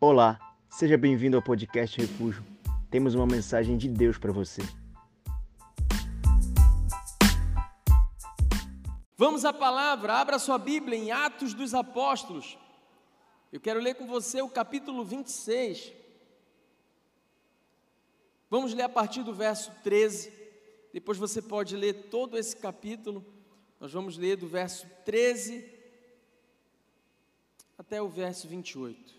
[0.00, 0.38] Olá,
[0.70, 2.44] seja bem-vindo ao podcast Refúgio.
[2.88, 4.62] Temos uma mensagem de Deus para você.
[9.16, 12.56] Vamos à palavra, abra sua Bíblia em Atos dos Apóstolos.
[13.52, 15.92] Eu quero ler com você o capítulo 26.
[18.48, 20.32] Vamos ler a partir do verso 13.
[20.92, 23.26] Depois você pode ler todo esse capítulo.
[23.80, 25.68] Nós vamos ler do verso 13
[27.76, 29.17] até o verso 28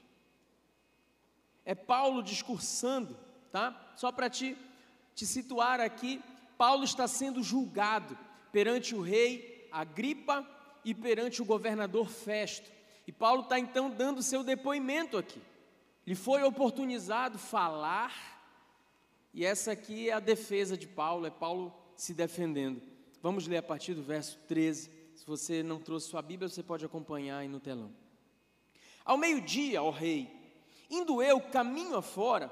[1.70, 3.16] é Paulo discursando,
[3.52, 3.94] tá?
[3.96, 4.58] Só para te,
[5.14, 6.20] te situar aqui,
[6.58, 8.18] Paulo está sendo julgado
[8.52, 10.44] perante o rei Agripa
[10.84, 12.72] e perante o governador Festo.
[13.06, 15.40] E Paulo está então dando seu depoimento aqui.
[16.08, 18.42] Lhe foi oportunizado falar,
[19.32, 22.82] e essa aqui é a defesa de Paulo, é Paulo se defendendo.
[23.22, 24.90] Vamos ler a partir do verso 13.
[25.14, 27.94] Se você não trouxe sua Bíblia, você pode acompanhar aí no telão.
[29.06, 30.39] Ao meio-dia, ó rei,
[30.90, 32.52] Indo eu caminho afora,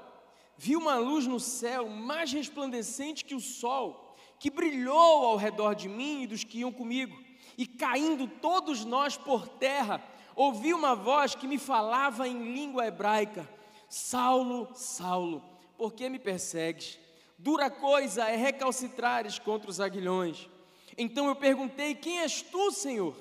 [0.56, 5.88] vi uma luz no céu mais resplandecente que o sol, que brilhou ao redor de
[5.88, 7.18] mim e dos que iam comigo.
[7.56, 10.02] E caindo todos nós por terra,
[10.36, 13.48] ouvi uma voz que me falava em língua hebraica:
[13.88, 15.42] Saulo, Saulo,
[15.76, 16.98] por que me persegues?
[17.36, 20.48] Dura coisa é recalcitrares contra os aguilhões.
[20.96, 23.16] Então eu perguntei: Quem és tu, Senhor?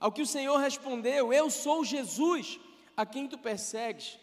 [0.00, 2.58] Ao que o Senhor respondeu: Eu sou Jesus,
[2.96, 4.18] a quem tu persegues.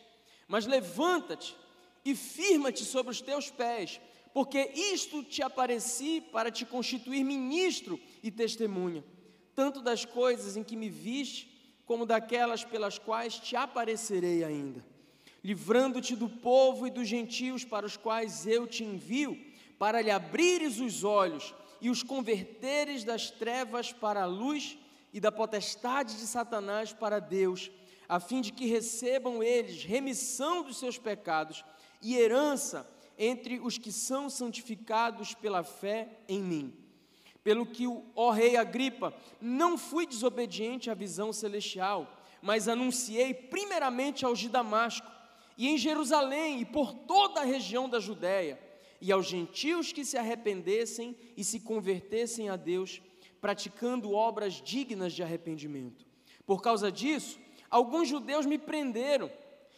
[0.47, 1.55] Mas levanta-te
[2.03, 3.99] e firma-te sobre os teus pés,
[4.33, 9.03] porque isto te apareci para te constituir ministro e testemunha,
[9.55, 14.83] tanto das coisas em que me viste, como daquelas pelas quais te aparecerei ainda,
[15.43, 19.39] livrando-te do povo e dos gentios para os quais eu te envio,
[19.79, 24.77] para lhe abrires os olhos e os converteres das trevas para a luz
[25.13, 27.71] e da potestade de Satanás para Deus
[28.07, 31.63] a fim de que recebam eles remissão dos seus pecados
[32.01, 36.73] e herança entre os que são santificados pela fé em mim.
[37.43, 44.39] Pelo que, ó rei Agripa, não fui desobediente à visão celestial, mas anunciei primeiramente aos
[44.39, 45.11] de Damasco,
[45.57, 48.59] e em Jerusalém e por toda a região da Judéia,
[48.99, 53.01] e aos gentios que se arrependessem e se convertessem a Deus,
[53.39, 56.05] praticando obras dignas de arrependimento.
[56.45, 57.39] Por causa disso,
[57.75, 59.29] Alguns judeus me prenderam,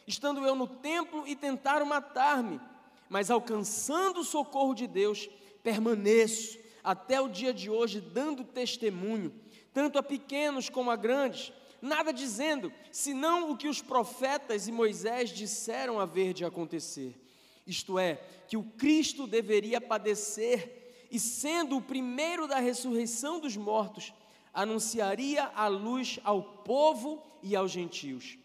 [0.05, 2.61] estando eu no templo, e tentaram matar-me,
[3.09, 5.27] mas alcançando o socorro de Deus,
[5.63, 9.33] permaneço até o dia de hoje, dando testemunho,
[9.73, 15.31] tanto a pequenos como a grandes, nada dizendo, senão o que os profetas e Moisés
[15.31, 17.19] disseram haver de acontecer.
[17.65, 24.13] Isto é, que o Cristo deveria padecer, e sendo o primeiro da ressurreição dos mortos,
[24.57, 28.39] anunciaria a luz ao povo e aos gentios.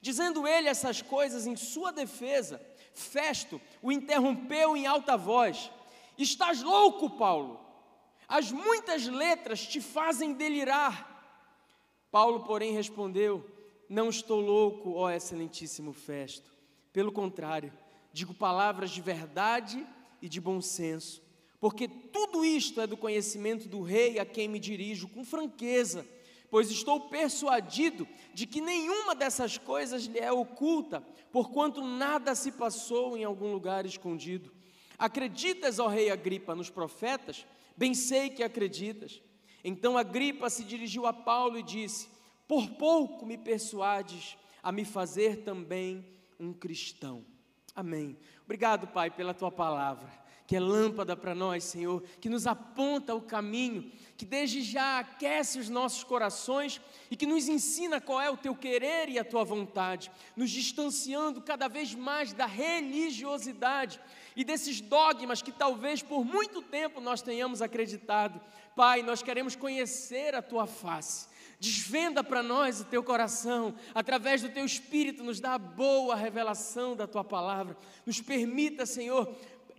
[0.00, 2.58] Dizendo ele essas coisas em sua defesa,
[2.94, 5.70] Festo o interrompeu em alta voz:
[6.16, 7.60] Estás louco, Paulo?
[8.26, 11.14] As muitas letras te fazem delirar.
[12.10, 13.46] Paulo, porém, respondeu:
[13.90, 16.50] Não estou louco, ó excelentíssimo Festo.
[16.94, 17.70] Pelo contrário,
[18.10, 19.86] digo palavras de verdade
[20.22, 21.26] e de bom senso
[21.60, 21.88] porque
[22.26, 26.06] tudo isto é do conhecimento do Rei a quem me dirijo com franqueza,
[26.50, 31.00] pois estou persuadido de que nenhuma dessas coisas lhe é oculta,
[31.32, 34.52] porquanto nada se passou em algum lugar escondido.
[34.98, 37.46] Acreditas, ó Rei Agripa, nos profetas?
[37.76, 39.22] Bem sei que acreditas.
[39.62, 42.08] Então Agripa se dirigiu a Paulo e disse:
[42.48, 46.04] Por pouco me persuades a me fazer também
[46.40, 47.24] um cristão.
[47.74, 48.16] Amém.
[48.44, 53.20] Obrigado, Pai, pela tua palavra que é lâmpada para nós, Senhor, que nos aponta o
[53.20, 56.80] caminho, que desde já aquece os nossos corações
[57.10, 61.42] e que nos ensina qual é o teu querer e a tua vontade, nos distanciando
[61.42, 64.00] cada vez mais da religiosidade
[64.36, 68.40] e desses dogmas que talvez por muito tempo nós tenhamos acreditado.
[68.76, 71.28] Pai, nós queremos conhecer a tua face.
[71.58, 76.94] Desvenda para nós o teu coração, através do teu espírito, nos dá a boa revelação
[76.94, 77.74] da tua palavra.
[78.04, 79.34] Nos permita, Senhor,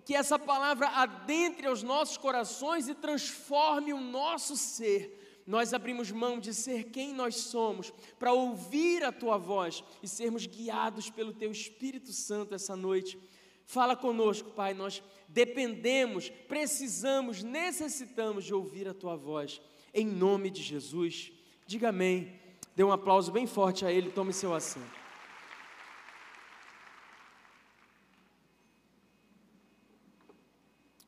[0.08, 5.44] que essa palavra adentre aos nossos corações e transforme o nosso ser.
[5.46, 10.46] Nós abrimos mão de ser quem nós somos, para ouvir a tua voz e sermos
[10.46, 13.20] guiados pelo teu Espírito Santo essa noite.
[13.66, 19.60] Fala conosco, Pai, nós dependemos, precisamos, necessitamos de ouvir a tua voz,
[19.94, 21.34] em nome de Jesus.
[21.66, 22.40] Diga amém.
[22.78, 24.97] Dê um aplauso bem forte a Ele, tome seu assento.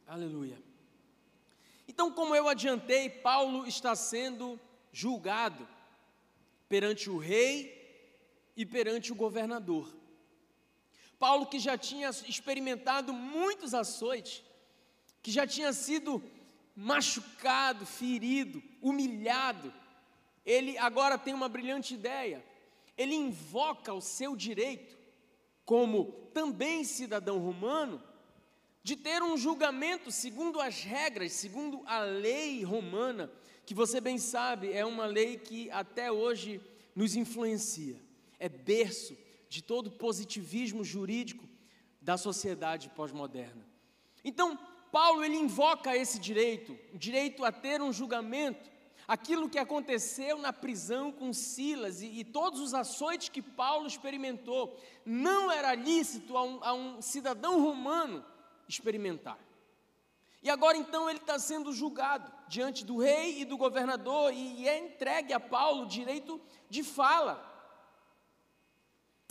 [0.10, 0.60] Aleluia.
[1.88, 4.60] Então, como eu adiantei, Paulo está sendo
[4.92, 5.68] julgado
[6.68, 8.10] perante o rei
[8.58, 9.96] e perante o governador.
[11.20, 14.44] Paulo que já tinha experimentado muitos açoites,
[15.22, 16.24] que já tinha sido
[16.76, 19.72] machucado, ferido, humilhado,
[20.44, 22.44] ele agora tem uma brilhante ideia.
[22.98, 24.98] Ele invoca o seu direito,
[25.64, 28.09] como também cidadão romano,
[28.90, 33.32] de ter um julgamento segundo as regras, segundo a lei romana,
[33.64, 36.60] que você bem sabe é uma lei que até hoje
[36.96, 38.02] nos influencia,
[38.40, 39.16] é berço
[39.48, 41.48] de todo positivismo jurídico
[42.02, 43.64] da sociedade pós-moderna.
[44.26, 44.58] Então,
[44.92, 48.72] Paulo ele invoca esse direito, o direito a ter um julgamento,
[49.08, 54.76] aquilo que aconteceu na prisão com Silas e, e todos os açoites que Paulo experimentou,
[55.06, 58.26] não era lícito a um, a um cidadão romano
[58.70, 59.38] experimentar.
[60.42, 64.78] E agora então ele está sendo julgado diante do rei e do governador e, é
[64.78, 66.40] entregue a Paulo o direito
[66.70, 67.46] de fala.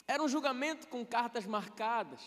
[0.07, 2.21] Era um julgamento com cartas marcadas.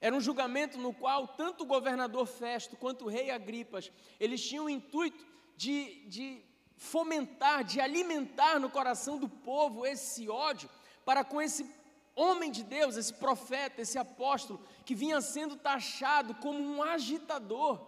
[0.00, 4.66] Era um julgamento no qual tanto o governador Festo quanto o rei Agripas, eles tinham
[4.66, 5.24] o intuito
[5.56, 6.44] de, de
[6.76, 10.70] fomentar, de alimentar no coração do povo esse ódio
[11.04, 11.64] para com esse
[12.20, 17.86] homem de Deus, esse profeta, esse apóstolo, que vinha sendo taxado como um agitador.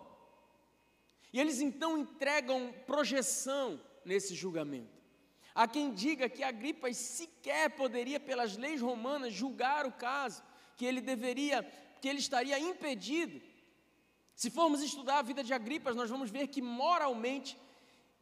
[1.33, 4.99] E eles então entregam projeção nesse julgamento.
[5.55, 10.43] Há quem diga que Agripas sequer poderia, pelas leis romanas, julgar o caso,
[10.77, 11.63] que ele deveria,
[12.01, 13.41] que ele estaria impedido.
[14.35, 17.59] Se formos estudar a vida de Agripas, nós vamos ver que moralmente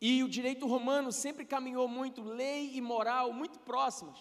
[0.01, 4.19] e o direito romano sempre caminhou muito, lei e moral muito próximas.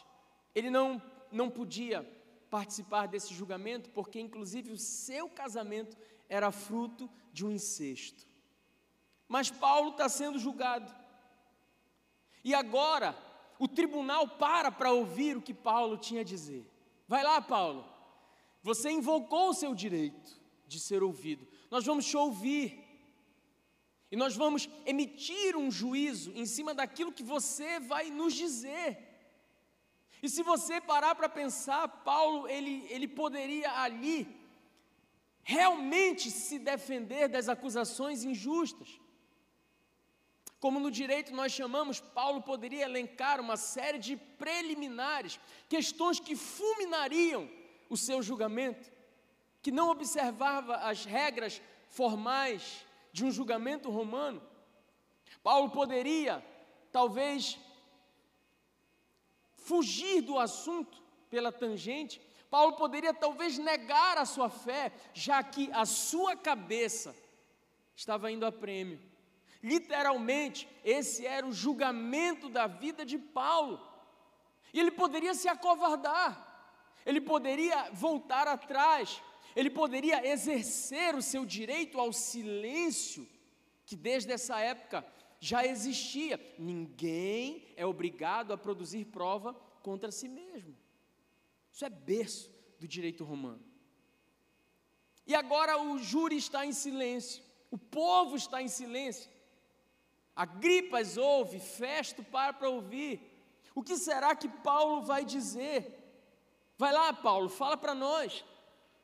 [0.55, 1.01] Ele não,
[1.31, 2.03] não podia
[2.49, 5.97] participar desse julgamento, porque inclusive o seu casamento
[6.29, 8.25] era fruto de um incesto.
[9.27, 10.93] Mas Paulo está sendo julgado.
[12.43, 13.17] E agora,
[13.59, 16.65] o tribunal para para ouvir o que Paulo tinha a dizer.
[17.07, 17.85] Vai lá, Paulo.
[18.63, 21.47] Você invocou o seu direito de ser ouvido.
[21.69, 22.83] Nós vamos te ouvir.
[24.09, 29.06] E nós vamos emitir um juízo em cima daquilo que você vai nos dizer.
[30.21, 34.27] E se você parar para pensar, Paulo, ele, ele poderia ali
[35.43, 38.99] realmente se defender das acusações injustas.
[40.59, 47.49] Como no direito nós chamamos, Paulo poderia elencar uma série de preliminares, questões que fulminariam
[47.89, 48.91] o seu julgamento,
[49.61, 54.41] que não observava as regras formais de um julgamento romano.
[55.43, 56.43] Paulo poderia,
[56.91, 57.57] talvez,
[59.67, 62.21] fugir do assunto pela tangente.
[62.49, 67.15] Paulo poderia, talvez, negar a sua fé, já que a sua cabeça
[67.95, 68.99] estava indo a prêmio.
[69.61, 73.81] Literalmente, esse era o julgamento da vida de Paulo.
[74.73, 76.31] E ele poderia se acovardar,
[77.05, 79.21] ele poderia voltar atrás,
[79.55, 83.27] ele poderia exercer o seu direito ao silêncio,
[83.85, 85.05] que desde essa época
[85.39, 86.39] já existia.
[86.57, 90.75] Ninguém é obrigado a produzir prova contra si mesmo.
[91.71, 93.63] Isso é berço do direito romano.
[95.25, 99.29] E agora o júri está em silêncio, o povo está em silêncio.
[100.35, 103.19] Agripas ouve, Festo para para ouvir.
[103.75, 105.97] O que será que Paulo vai dizer?
[106.77, 108.45] Vai lá, Paulo, fala para nós.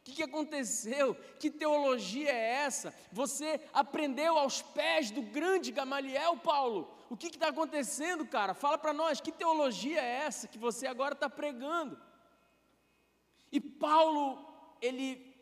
[0.04, 1.16] O que, que aconteceu?
[1.40, 2.94] Que teologia é essa?
[3.10, 6.94] Você aprendeu aos pés do grande Gamaliel, Paulo?
[7.10, 8.54] O que está acontecendo, cara?
[8.54, 11.98] Fala para nós, que teologia é essa que você agora está pregando?
[13.50, 14.46] E Paulo,
[14.82, 15.34] ele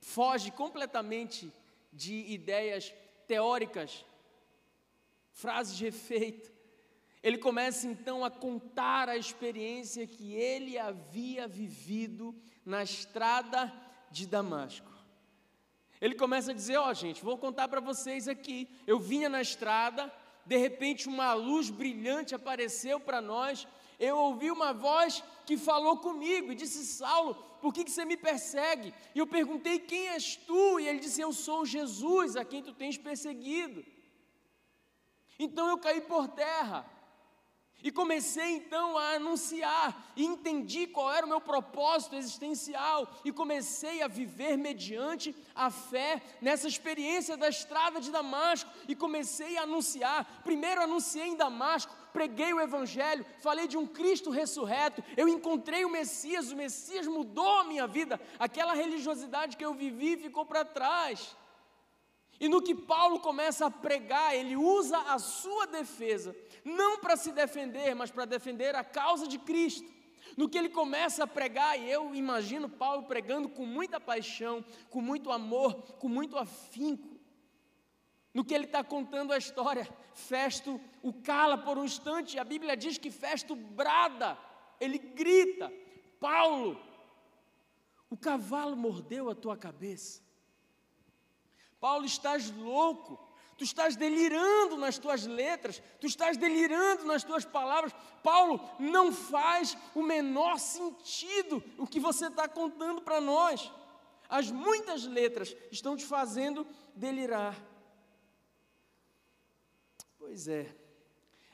[0.00, 1.50] foge completamente
[1.90, 2.92] de ideias
[3.26, 4.04] teóricas,
[5.32, 6.52] frases de efeito.
[7.22, 13.72] Ele começa então a contar a experiência que ele havia vivido na estrada
[14.14, 14.90] de Damasco.
[16.00, 18.68] Ele começa a dizer: Ó, oh, gente, vou contar para vocês aqui.
[18.86, 20.12] Eu vinha na estrada,
[20.46, 23.66] de repente uma luz brilhante apareceu para nós.
[23.98, 28.16] Eu ouvi uma voz que falou comigo e disse: Saulo, por que, que você me
[28.16, 28.94] persegue?
[29.14, 30.78] E eu perguntei: Quem és tu?
[30.78, 33.84] E ele disse: Eu sou Jesus, a quem tu tens perseguido.
[35.38, 36.88] Então eu caí por terra.
[37.84, 44.00] E comecei então a anunciar, e entendi qual era o meu propósito existencial, e comecei
[44.00, 50.40] a viver mediante a fé nessa experiência da estrada de Damasco, e comecei a anunciar.
[50.42, 55.90] Primeiro anunciei em Damasco, preguei o Evangelho, falei de um Cristo ressurreto, eu encontrei o
[55.90, 61.36] Messias, o Messias mudou a minha vida, aquela religiosidade que eu vivi ficou para trás.
[62.40, 67.32] E no que Paulo começa a pregar, ele usa a sua defesa, não para se
[67.32, 69.92] defender, mas para defender a causa de Cristo.
[70.36, 75.00] No que ele começa a pregar, e eu imagino Paulo pregando com muita paixão, com
[75.00, 77.14] muito amor, com muito afinco.
[78.32, 82.76] No que ele está contando a história, Festo o cala por um instante, a Bíblia
[82.76, 84.36] diz que Festo brada,
[84.80, 85.72] ele grita:
[86.18, 86.80] Paulo,
[88.10, 90.23] o cavalo mordeu a tua cabeça.
[91.84, 93.20] Paulo, estás louco,
[93.58, 97.92] tu estás delirando nas tuas letras, tu estás delirando nas tuas palavras.
[98.22, 103.70] Paulo, não faz o menor sentido o que você está contando para nós.
[104.30, 107.62] As muitas letras estão te fazendo delirar.
[110.18, 110.74] Pois é.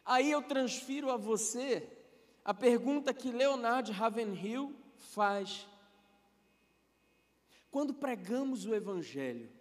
[0.04, 1.90] Aí eu transfiro a você
[2.44, 5.66] a pergunta que Leonard Ravenhill faz.
[7.68, 9.58] Quando pregamos o Evangelho,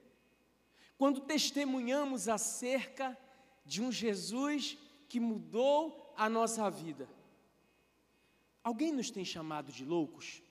[0.99, 3.17] quando testemunhamos acerca
[3.65, 4.77] de um Jesus
[5.07, 7.09] que mudou a nossa vida.
[8.61, 10.43] Alguém nos tem chamado de loucos?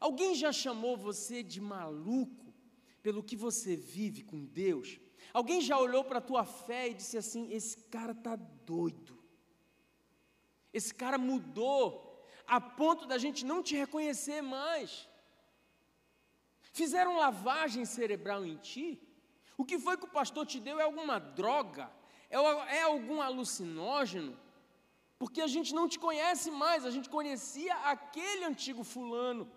[0.00, 2.52] Alguém já chamou você de maluco
[3.04, 4.98] pelo que você vive com Deus?
[5.32, 9.16] Alguém já olhou para a tua fé e disse assim: esse cara está doido.
[10.72, 15.08] Esse cara mudou a ponto da gente não te reconhecer mais.
[16.80, 18.86] Fizeram lavagem cerebral em ti?
[19.60, 21.84] O que foi que o pastor te deu é alguma droga?
[22.28, 22.36] É,
[22.78, 24.32] é algum alucinógeno?
[25.18, 29.50] Porque a gente não te conhece mais, a gente conhecia aquele antigo fulano.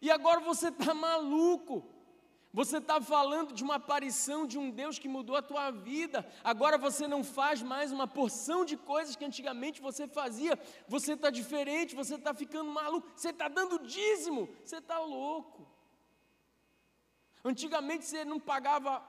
[0.00, 1.76] E agora você está maluco.
[2.54, 6.26] Você está falando de uma aparição de um Deus que mudou a tua vida.
[6.42, 10.58] Agora você não faz mais uma porção de coisas que antigamente você fazia.
[10.88, 13.06] Você está diferente, você está ficando maluco.
[13.14, 14.48] Você está dando dízimo.
[14.64, 15.68] Você está louco.
[17.44, 19.02] Antigamente você não pagava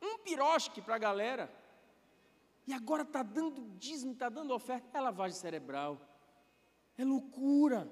[0.00, 1.52] um pirosque para a galera.
[2.66, 4.96] E agora está dando dízimo, está dando oferta.
[4.96, 6.00] É lavagem cerebral.
[6.96, 7.90] É loucura.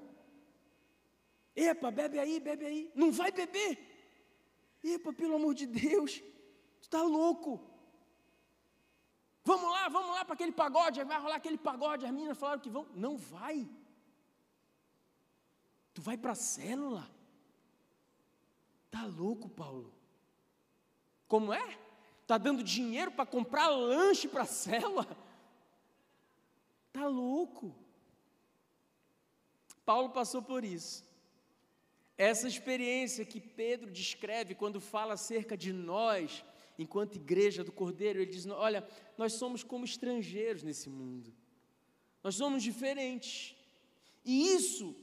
[1.55, 2.91] Epa, bebe aí, bebe aí.
[2.93, 3.79] Não vai beber.
[4.83, 6.19] Epa, pelo amor de Deus.
[6.79, 7.59] Tu está louco.
[9.43, 11.03] Vamos lá, vamos lá para aquele pagode.
[11.03, 12.05] Vai rolar aquele pagode.
[12.05, 12.87] As meninas falaram que vão.
[12.93, 13.67] Não vai.
[15.93, 17.09] Tu vai para a célula.
[18.89, 19.93] Tá louco, Paulo?
[21.27, 21.77] Como é?
[22.25, 25.05] Tá dando dinheiro para comprar lanche para a cela?
[26.91, 27.75] Tá louco?
[29.85, 31.05] Paulo passou por isso.
[32.17, 36.43] Essa experiência que Pedro descreve quando fala acerca de nós,
[36.79, 41.31] enquanto igreja do Cordeiro, ele diz: Olha, nós somos como estrangeiros nesse mundo,
[42.23, 43.55] nós somos diferentes,
[44.25, 44.95] e isso,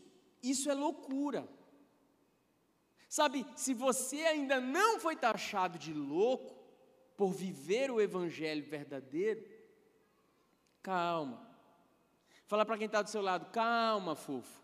[0.42, 1.48] isso é loucura.
[3.14, 6.52] Sabe, se você ainda não foi taxado de louco
[7.16, 9.40] por viver o evangelho verdadeiro,
[10.82, 11.48] calma.
[12.48, 14.60] Fala para quem está do seu lado, calma, fofo.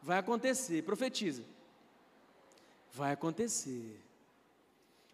[0.00, 1.44] Vai acontecer, profetiza.
[2.92, 4.00] Vai acontecer.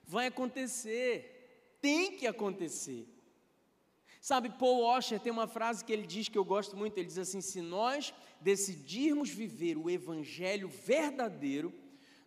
[0.05, 1.79] Vai acontecer.
[1.81, 3.09] Tem que acontecer.
[4.21, 6.99] Sabe, Paul Washer tem uma frase que ele diz que eu gosto muito.
[6.99, 11.73] Ele diz assim: se nós decidirmos viver o evangelho verdadeiro,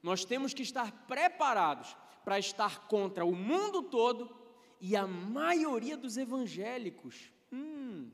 [0.03, 1.95] nós temos que estar preparados
[2.25, 4.35] para estar contra o mundo todo
[4.81, 7.31] e a maioria dos evangélicos.
[7.51, 8.11] Hum,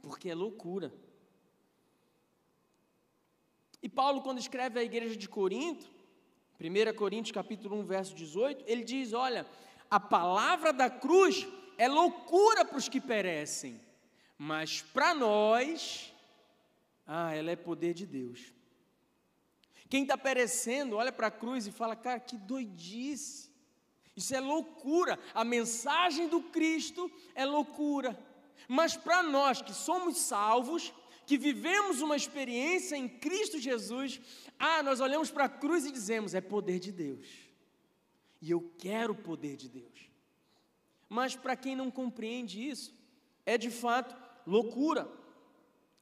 [0.00, 0.92] porque é loucura.
[3.82, 5.90] E Paulo, quando escreve à igreja de Corinto,
[6.58, 9.46] 1 Coríntios capítulo 1, verso 18, ele diz: Olha,
[9.90, 11.46] a palavra da cruz
[11.76, 13.78] é loucura para os que perecem,
[14.38, 16.14] mas para nós,
[17.06, 18.54] ah, ela é poder de Deus.
[19.92, 23.50] Quem está perecendo olha para a cruz e fala: Cara, que doidice.
[24.16, 25.18] Isso é loucura.
[25.34, 28.18] A mensagem do Cristo é loucura.
[28.66, 30.94] Mas para nós que somos salvos,
[31.26, 34.18] que vivemos uma experiência em Cristo Jesus,
[34.58, 37.26] ah, nós olhamos para a cruz e dizemos: é poder de Deus.
[38.40, 40.08] E eu quero o poder de Deus.
[41.06, 42.94] Mas para quem não compreende isso,
[43.44, 45.06] é de fato loucura.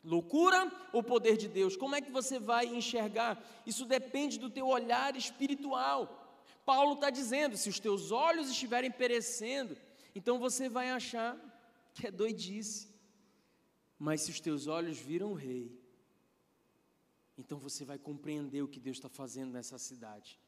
[0.02, 1.76] Loucura ou poder de Deus?
[1.76, 3.42] Como é que você vai enxergar?
[3.66, 6.16] Isso depende do teu olhar espiritual.
[6.64, 9.76] Paulo está dizendo: se os teus olhos estiverem perecendo,
[10.14, 11.38] então você vai achar
[11.94, 12.88] que é doidice.
[13.98, 15.78] Mas se os teus olhos viram o rei,
[17.36, 20.38] então você vai compreender o que Deus está fazendo nessa cidade.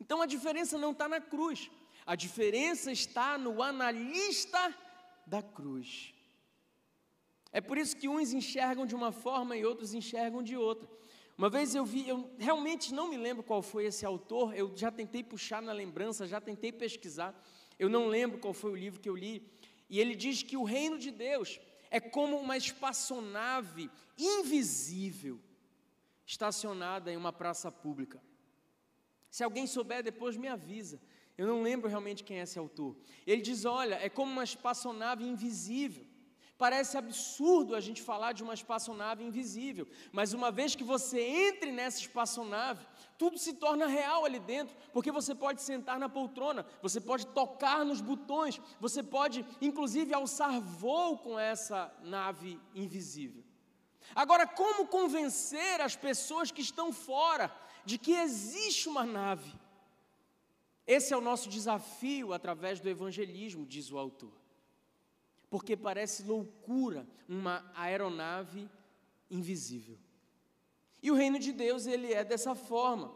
[0.00, 1.70] Então a diferença não está na cruz,
[2.06, 4.74] a diferença está no analista
[5.26, 6.13] da cruz.
[7.54, 10.88] É por isso que uns enxergam de uma forma e outros enxergam de outra.
[11.38, 14.90] Uma vez eu vi, eu realmente não me lembro qual foi esse autor, eu já
[14.90, 17.32] tentei puxar na lembrança, já tentei pesquisar,
[17.78, 19.48] eu não lembro qual foi o livro que eu li,
[19.88, 21.60] e ele diz que o reino de Deus
[21.92, 25.40] é como uma espaçonave invisível
[26.26, 28.20] estacionada em uma praça pública.
[29.30, 31.00] Se alguém souber, depois me avisa.
[31.38, 32.96] Eu não lembro realmente quem é esse autor.
[33.24, 36.04] Ele diz: olha, é como uma espaçonave invisível.
[36.56, 41.72] Parece absurdo a gente falar de uma espaçonave invisível, mas uma vez que você entre
[41.72, 42.86] nessa espaçonave,
[43.18, 47.84] tudo se torna real ali dentro, porque você pode sentar na poltrona, você pode tocar
[47.84, 53.42] nos botões, você pode inclusive alçar voo com essa nave invisível.
[54.14, 57.52] Agora, como convencer as pessoas que estão fora
[57.84, 59.52] de que existe uma nave?
[60.86, 64.43] Esse é o nosso desafio através do evangelismo, diz o autor
[65.54, 68.68] porque parece loucura uma aeronave
[69.30, 69.96] invisível.
[71.00, 73.14] E o reino de Deus, ele é dessa forma.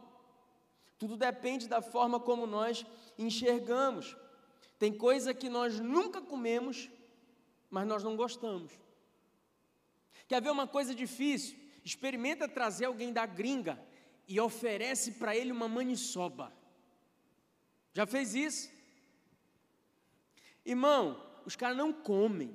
[1.01, 2.87] Tudo depende da forma como nós
[3.19, 4.17] enxergamos.
[4.79, 6.89] Tem coisa que nós nunca comemos,
[7.69, 8.71] mas nós não gostamos.
[10.29, 11.59] Quer ver uma coisa difícil?
[11.85, 13.85] Experimenta trazer alguém da gringa
[14.29, 16.53] e oferece para ele uma maniçoba.
[17.93, 18.71] Já fez isso?
[20.65, 22.55] Irmão, os caras não comem,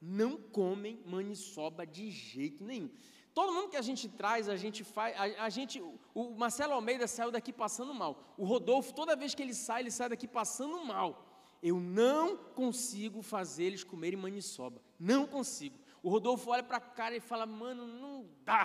[0.00, 2.88] não comem maniçoba de jeito nenhum.
[3.34, 5.82] Todo mundo que a gente traz, a gente faz, a, a, gente,
[6.14, 8.34] o Marcelo Almeida saiu daqui passando mal.
[8.38, 11.10] O Rodolfo, toda vez que ele sai, ele sai daqui passando mal.
[11.62, 14.80] Eu não consigo fazer eles comerem maniçoba.
[14.98, 15.78] Não consigo.
[16.02, 18.64] O Rodolfo olha para a cara e fala: "Mano, não dá".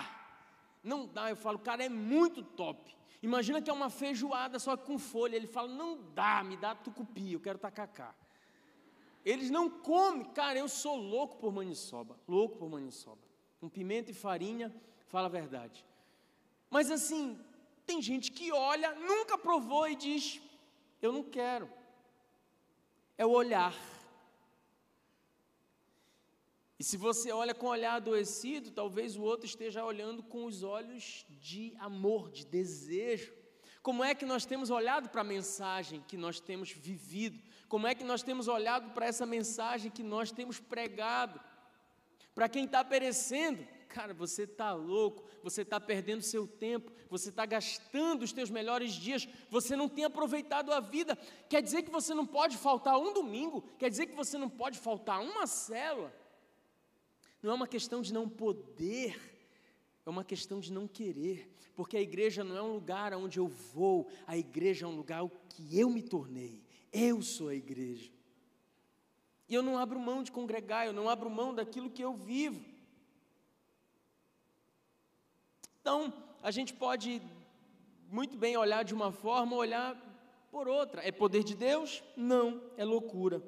[0.82, 1.28] Não dá.
[1.28, 2.96] Eu falo: "Cara, é muito top".
[3.22, 5.36] Imagina que é uma feijoada só com folha.
[5.36, 8.14] Ele fala: "Não dá, me dá tucupi, eu quero tacacá".
[9.24, 10.24] Eles não comem.
[10.32, 12.18] Cara, eu sou louco por maniçoba.
[12.26, 13.20] Louco por maniçoba.
[13.60, 14.74] Com pimenta e farinha,
[15.06, 15.84] fala a verdade.
[16.70, 17.38] Mas assim,
[17.84, 20.40] tem gente que olha, nunca provou e diz:
[21.02, 21.70] Eu não quero.
[23.18, 23.74] É o olhar.
[26.78, 30.62] E se você olha com o olhar adoecido, talvez o outro esteja olhando com os
[30.62, 33.34] olhos de amor, de desejo.
[33.82, 37.38] Como é que nós temos olhado para a mensagem que nós temos vivido?
[37.70, 41.40] Como é que nós temos olhado para essa mensagem que nós temos pregado?
[42.34, 47.46] Para quem está perecendo, cara, você está louco, você está perdendo seu tempo, você está
[47.46, 51.16] gastando os teus melhores dias, você não tem aproveitado a vida.
[51.48, 53.62] Quer dizer que você não pode faltar um domingo?
[53.78, 56.12] Quer dizer que você não pode faltar uma célula?
[57.40, 59.16] Não é uma questão de não poder,
[60.04, 63.46] é uma questão de não querer, porque a igreja não é um lugar onde eu
[63.46, 66.68] vou, a igreja é um lugar que eu me tornei.
[66.92, 68.10] Eu sou a igreja.
[69.48, 72.64] E eu não abro mão de congregar, eu não abro mão daquilo que eu vivo.
[75.80, 77.20] Então, a gente pode
[78.08, 79.96] muito bem olhar de uma forma, olhar
[80.50, 81.02] por outra.
[81.06, 82.02] É poder de Deus?
[82.16, 83.42] Não, é loucura.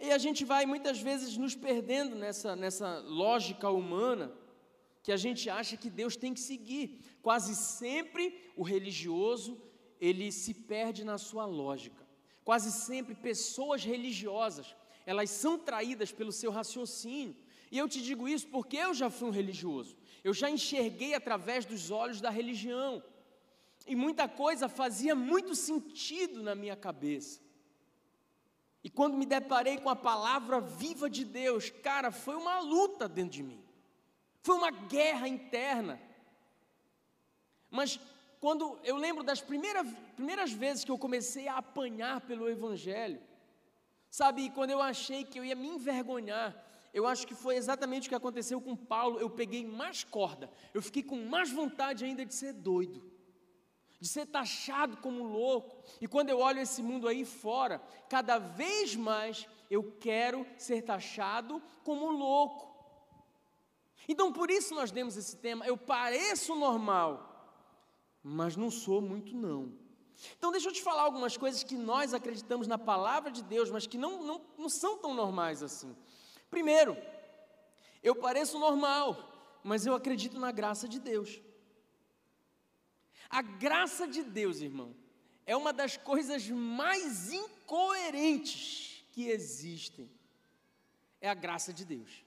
[0.00, 4.32] E a gente vai muitas vezes nos perdendo nessa, nessa lógica humana
[5.02, 7.00] que a gente acha que Deus tem que seguir.
[7.20, 9.60] Quase sempre o religioso,
[10.00, 12.07] ele se perde na sua lógica.
[12.48, 17.36] Quase sempre pessoas religiosas, elas são traídas pelo seu raciocínio.
[17.70, 19.94] E eu te digo isso porque eu já fui um religioso.
[20.24, 23.04] Eu já enxerguei através dos olhos da religião.
[23.86, 27.38] E muita coisa fazia muito sentido na minha cabeça.
[28.82, 33.32] E quando me deparei com a palavra viva de Deus, cara, foi uma luta dentro
[33.32, 33.62] de mim.
[34.40, 36.00] Foi uma guerra interna.
[37.70, 38.00] Mas
[38.40, 43.20] quando eu lembro das primeiras, primeiras vezes que eu comecei a apanhar pelo Evangelho,
[44.10, 48.08] sabe, quando eu achei que eu ia me envergonhar, eu acho que foi exatamente o
[48.08, 49.18] que aconteceu com Paulo.
[49.18, 53.02] Eu peguei mais corda, eu fiquei com mais vontade ainda de ser doido,
[54.00, 55.82] de ser taxado como louco.
[56.00, 61.62] E quando eu olho esse mundo aí fora, cada vez mais eu quero ser taxado
[61.84, 62.68] como louco.
[64.08, 65.66] Então por isso nós demos esse tema.
[65.66, 67.37] Eu pareço normal,
[68.22, 69.72] mas não sou muito não.
[70.36, 73.86] Então deixa eu te falar algumas coisas que nós acreditamos na palavra de Deus, mas
[73.86, 75.94] que não, não, não são tão normais assim.
[76.50, 76.96] Primeiro,
[78.02, 81.40] eu pareço normal, mas eu acredito na graça de Deus.
[83.30, 84.94] A graça de Deus, irmão,
[85.46, 90.10] é uma das coisas mais incoerentes que existem.
[91.20, 92.24] É a graça de Deus.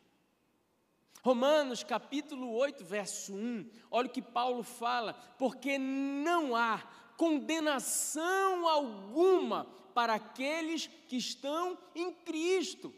[1.23, 6.81] Romanos capítulo 8, verso 1, olha o que Paulo fala: porque não há
[7.15, 12.93] condenação alguma para aqueles que estão em Cristo.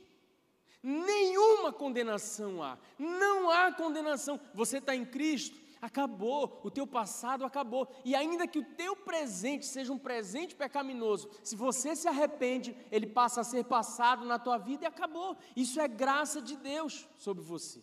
[0.82, 4.40] Nenhuma condenação há, não há condenação.
[4.54, 7.90] Você está em Cristo, acabou, o teu passado acabou.
[8.06, 13.08] E ainda que o teu presente seja um presente pecaminoso, se você se arrepende, ele
[13.08, 15.38] passa a ser passado na tua vida e acabou.
[15.56, 17.82] Isso é graça de Deus sobre você.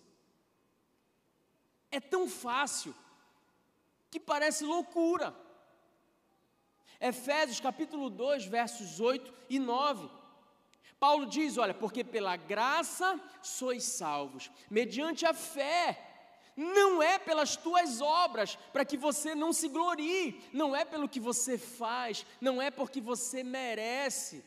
[1.90, 2.94] É tão fácil
[4.10, 5.34] que parece loucura.
[7.00, 10.10] Efésios capítulo 2, versos 8 e 9.
[10.98, 16.06] Paulo diz: Olha, porque pela graça sois salvos, mediante a fé
[16.56, 21.18] não é pelas tuas obras, para que você não se glorie, não é pelo que
[21.18, 24.44] você faz, não é porque você merece.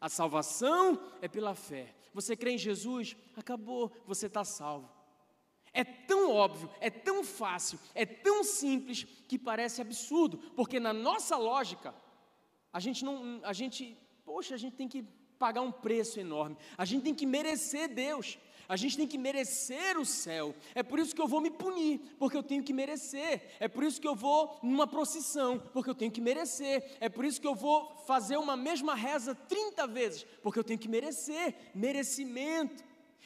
[0.00, 1.94] A salvação é pela fé.
[2.12, 3.16] Você crê em Jesus?
[3.36, 4.90] Acabou, você está salvo.
[5.72, 11.36] É tão óbvio, é tão fácil, é tão simples que parece absurdo, porque na nossa
[11.36, 11.94] lógica,
[12.72, 15.02] a gente não, a gente, poxa, a gente tem que
[15.38, 19.98] pagar um preço enorme, a gente tem que merecer Deus, a gente tem que merecer
[19.98, 20.54] o céu.
[20.74, 23.56] É por isso que eu vou me punir, porque eu tenho que merecer.
[23.60, 26.96] É por isso que eu vou numa procissão, porque eu tenho que merecer.
[27.00, 30.78] É por isso que eu vou fazer uma mesma reza 30 vezes, porque eu tenho
[30.78, 31.54] que merecer.
[31.74, 32.82] Merecimento.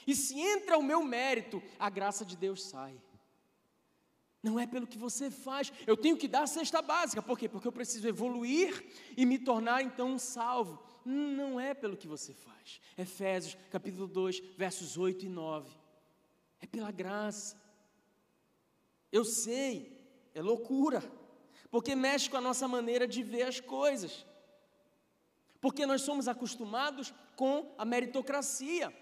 [0.07, 3.01] E se entra o meu mérito, a graça de Deus sai.
[4.43, 5.73] Não é pelo que você faz.
[5.87, 7.21] Eu tenho que dar a cesta básica.
[7.21, 7.49] Por quê?
[7.49, 10.81] Porque eu preciso evoluir e me tornar então um salvo.
[11.05, 12.81] Não é pelo que você faz.
[12.97, 15.77] Efésios capítulo 2, versos 8 e 9.
[16.61, 17.61] É pela graça.
[19.11, 21.03] Eu sei, é loucura,
[21.71, 24.25] porque mexe com a nossa maneira de ver as coisas.
[25.61, 28.95] Porque nós somos acostumados com a meritocracia.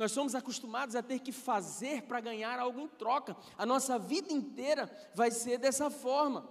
[0.00, 3.36] Nós somos acostumados a ter que fazer para ganhar algo em troca.
[3.58, 6.48] A nossa vida inteira vai ser dessa forma.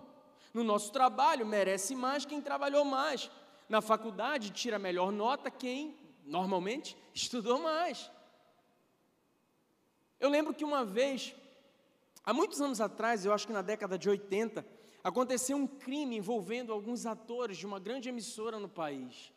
[0.53, 3.31] No nosso trabalho, merece mais quem trabalhou mais
[3.67, 8.11] na faculdade tira melhor nota quem normalmente estudou mais.
[10.19, 11.33] Eu lembro que uma vez,
[12.23, 14.63] há muitos anos atrás, eu acho que na década de 80,
[15.03, 19.33] aconteceu um crime envolvendo alguns atores de uma grande emissora no país.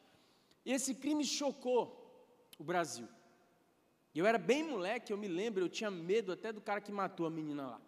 [0.67, 3.09] E esse crime chocou o Brasil.
[4.15, 7.27] Eu era bem moleque, eu me lembro, eu tinha medo até do cara que matou
[7.27, 7.81] a menina lá.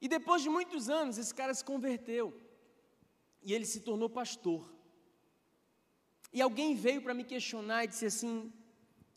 [0.00, 2.32] E depois de muitos anos, esse cara se converteu.
[3.42, 4.72] E ele se tornou pastor.
[6.32, 8.52] E alguém veio para me questionar e disse assim: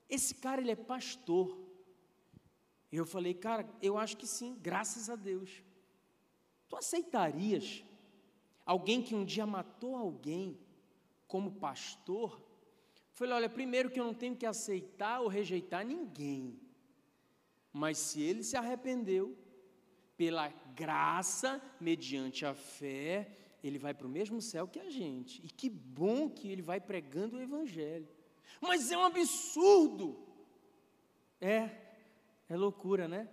[0.09, 1.59] esse cara ele é pastor.
[2.91, 5.63] E eu falei, cara, eu acho que sim, graças a Deus.
[6.67, 7.83] Tu aceitarias
[8.65, 10.59] alguém que um dia matou alguém
[11.27, 12.41] como pastor?
[13.13, 16.59] Falei, olha, primeiro que eu não tenho que aceitar ou rejeitar ninguém.
[17.71, 19.37] Mas se ele se arrependeu,
[20.17, 23.29] pela graça, mediante a fé,
[23.63, 25.41] ele vai para o mesmo céu que a gente.
[25.43, 28.07] E que bom que ele vai pregando o Evangelho.
[28.61, 30.17] Mas é um absurdo.
[31.39, 31.69] É,
[32.49, 33.27] é loucura, né?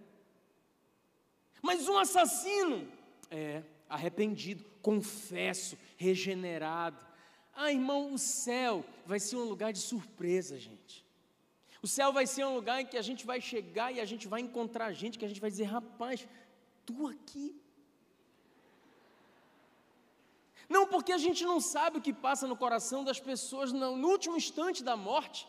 [1.63, 2.91] Mas um assassino,
[3.31, 7.10] é, arrependido, confesso, regenerado.
[7.55, 11.05] Ah, irmão, o céu vai ser um lugar de surpresa, gente.
[11.83, 14.29] O céu vai ser um lugar em que a gente vai chegar e a gente
[14.29, 16.27] vai encontrar gente que a gente vai dizer, rapaz,
[16.85, 17.61] tu aqui
[20.71, 24.37] Não porque a gente não sabe o que passa no coração das pessoas no, último
[24.37, 25.49] instante da morte.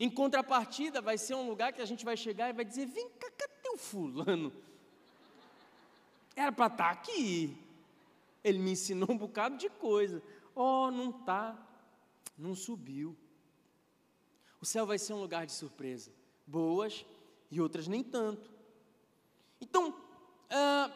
[0.00, 3.08] Em contrapartida, vai ser um lugar que a gente vai chegar e vai dizer: vem
[3.10, 4.52] cá, cadê o fulano?
[6.34, 7.56] Era para estar tá aqui.
[8.42, 10.22] Ele me ensinou um bocado de coisa.
[10.54, 11.56] Oh, não está,
[12.36, 13.16] não subiu.
[14.60, 16.12] O céu vai ser um lugar de surpresa,
[16.46, 17.04] boas
[17.50, 18.50] e outras nem tanto.
[19.60, 19.94] Então,
[20.50, 20.90] ah,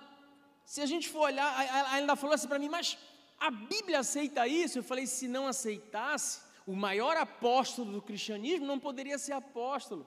[0.65, 2.99] se a gente for olhar, ela ainda falou assim para mim, mas
[3.39, 4.79] a Bíblia aceita isso?
[4.79, 10.07] Eu falei, se não aceitasse, o maior apóstolo do cristianismo não poderia ser apóstolo.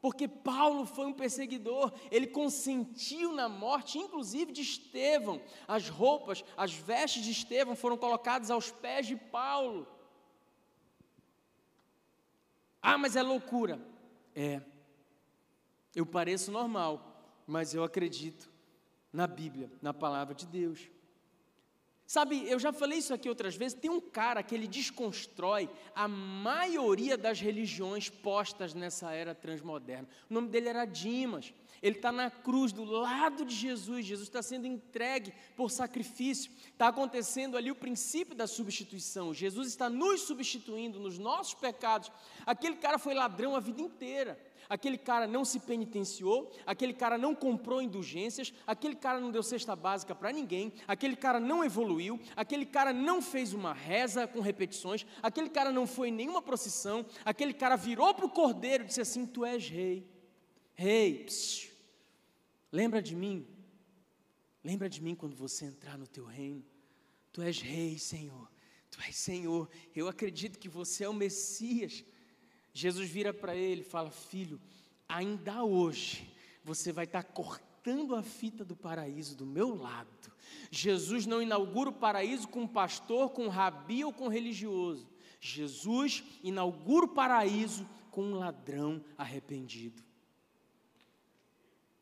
[0.00, 5.42] Porque Paulo foi um perseguidor, ele consentiu na morte, inclusive de Estevão.
[5.68, 9.86] As roupas, as vestes de Estevão foram colocadas aos pés de Paulo.
[12.80, 13.78] Ah, mas é loucura.
[14.34, 14.62] É.
[15.94, 18.50] Eu pareço normal, mas eu acredito
[19.12, 20.88] na Bíblia, na palavra de Deus.
[22.10, 26.08] Sabe, eu já falei isso aqui outras vezes, tem um cara que ele desconstrói a
[26.08, 30.08] maioria das religiões postas nessa era transmoderna.
[30.28, 31.54] O nome dele era Dimas.
[31.80, 34.04] Ele está na cruz, do lado de Jesus.
[34.04, 36.50] Jesus está sendo entregue por sacrifício.
[36.72, 39.32] Está acontecendo ali o princípio da substituição.
[39.32, 42.10] Jesus está nos substituindo nos nossos pecados.
[42.44, 44.36] Aquele cara foi ladrão a vida inteira
[44.68, 49.74] aquele cara não se penitenciou, aquele cara não comprou indulgências, aquele cara não deu cesta
[49.74, 55.06] básica para ninguém, aquele cara não evoluiu, aquele cara não fez uma reza com repetições,
[55.22, 59.00] aquele cara não foi em nenhuma procissão, aquele cara virou para o cordeiro e disse
[59.00, 60.08] assim: Tu és rei,
[60.74, 61.70] rei, psiu,
[62.70, 63.46] lembra de mim?
[64.62, 66.64] Lembra de mim quando você entrar no teu reino.
[67.32, 68.50] Tu és rei, Senhor.
[68.90, 69.70] Tu és Senhor.
[69.94, 72.04] Eu acredito que você é o Messias.
[72.72, 74.60] Jesus vira para ele e fala: Filho,
[75.08, 76.32] ainda hoje
[76.64, 80.08] você vai estar cortando a fita do paraíso do meu lado.
[80.70, 85.08] Jesus não inaugura o paraíso com pastor, com rabi ou com religioso.
[85.40, 90.02] Jesus inaugura o paraíso com um ladrão arrependido.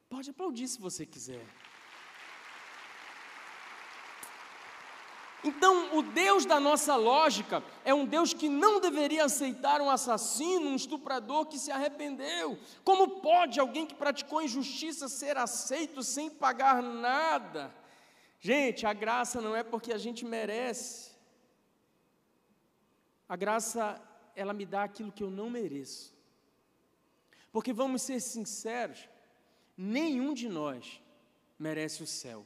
[0.08, 1.46] Pode aplaudir se você quiser.
[5.44, 10.70] Então, o Deus da nossa lógica é um Deus que não deveria aceitar um assassino,
[10.70, 12.58] um estuprador que se arrependeu.
[12.82, 17.72] Como pode alguém que praticou injustiça ser aceito sem pagar nada?
[18.40, 21.12] Gente, a graça não é porque a gente merece.
[23.28, 24.00] A graça,
[24.34, 26.12] ela me dá aquilo que eu não mereço.
[27.52, 29.08] Porque vamos ser sinceros,
[29.76, 31.00] nenhum de nós
[31.58, 32.44] merece o céu.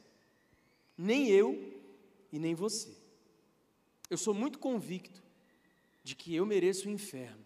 [0.95, 1.82] Nem eu
[2.33, 2.97] e nem você.
[4.09, 5.23] Eu sou muito convicto
[6.03, 7.45] de que eu mereço o inferno.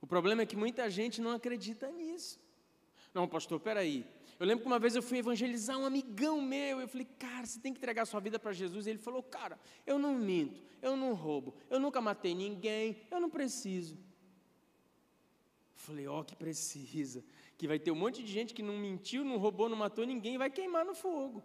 [0.00, 2.40] O problema é que muita gente não acredita nisso.
[3.12, 4.06] Não, pastor, peraí.
[4.38, 6.80] Eu lembro que uma vez eu fui evangelizar um amigão meu.
[6.80, 8.86] Eu falei, cara, você tem que entregar sua vida para Jesus.
[8.86, 13.18] E ele falou, cara, eu não minto, eu não roubo, eu nunca matei ninguém, eu
[13.18, 13.96] não preciso.
[13.96, 13.98] Eu
[15.74, 17.24] falei, ó, oh, que precisa.
[17.56, 20.36] Que vai ter um monte de gente que não mentiu, não roubou, não matou ninguém
[20.36, 21.42] e vai queimar no fogo.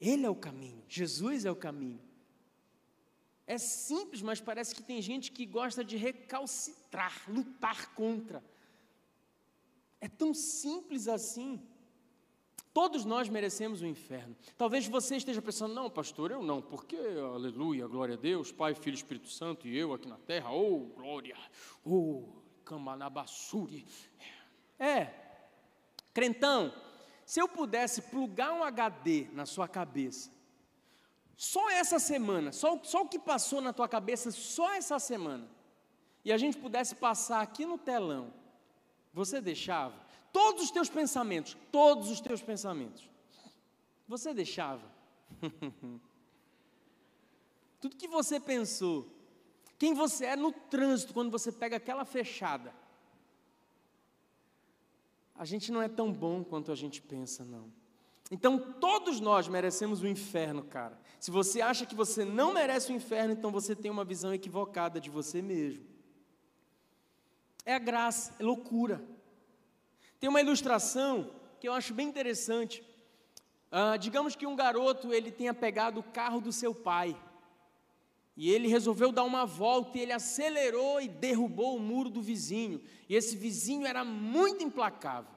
[0.00, 2.00] Ele é o caminho, Jesus é o caminho.
[3.46, 8.44] É simples, mas parece que tem gente que gosta de recalcitrar, lutar contra.
[10.00, 11.60] É tão simples assim.
[12.74, 14.36] Todos nós merecemos o inferno.
[14.56, 18.94] Talvez você esteja pensando, não, pastor, eu não, porque, aleluia, glória a Deus, Pai, Filho,
[18.94, 21.36] Espírito Santo e eu aqui na terra, oh, glória,
[21.84, 22.24] oh,
[22.64, 23.86] Kamanabassuri.
[24.78, 25.10] É,
[26.12, 26.72] crentão,
[27.28, 30.30] se eu pudesse plugar um HD na sua cabeça,
[31.36, 35.46] só essa semana, só, só o que passou na tua cabeça, só essa semana,
[36.24, 38.32] e a gente pudesse passar aqui no telão,
[39.12, 39.94] você deixava?
[40.32, 43.06] Todos os teus pensamentos, todos os teus pensamentos.
[44.08, 44.90] Você deixava?
[47.78, 49.06] Tudo que você pensou,
[49.78, 52.74] quem você é no trânsito quando você pega aquela fechada.
[55.38, 57.72] A gente não é tão bom quanto a gente pensa, não.
[58.30, 60.98] Então todos nós merecemos o inferno, cara.
[61.20, 65.00] Se você acha que você não merece o inferno, então você tem uma visão equivocada
[65.00, 65.86] de você mesmo.
[67.64, 69.02] É a graça, é loucura.
[70.18, 72.82] Tem uma ilustração que eu acho bem interessante.
[73.70, 77.16] Ah, digamos que um garoto ele tenha pegado o carro do seu pai
[78.38, 82.80] e ele resolveu dar uma volta e ele acelerou e derrubou o muro do vizinho.
[83.08, 85.34] E esse vizinho era muito implacável.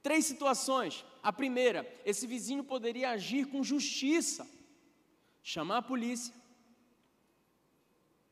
[0.00, 1.04] Três situações.
[1.20, 4.48] A primeira, esse vizinho poderia agir com justiça,
[5.42, 6.32] chamar a polícia,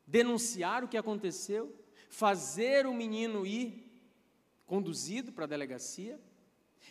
[0.06, 1.76] denunciar o que aconteceu,
[2.08, 3.90] fazer o menino ir
[4.66, 6.20] conduzido para a delegacia,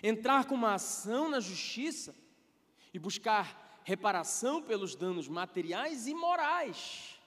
[0.03, 2.13] entrar com uma ação na justiça
[2.93, 7.19] e buscar reparação pelos danos materiais e morais.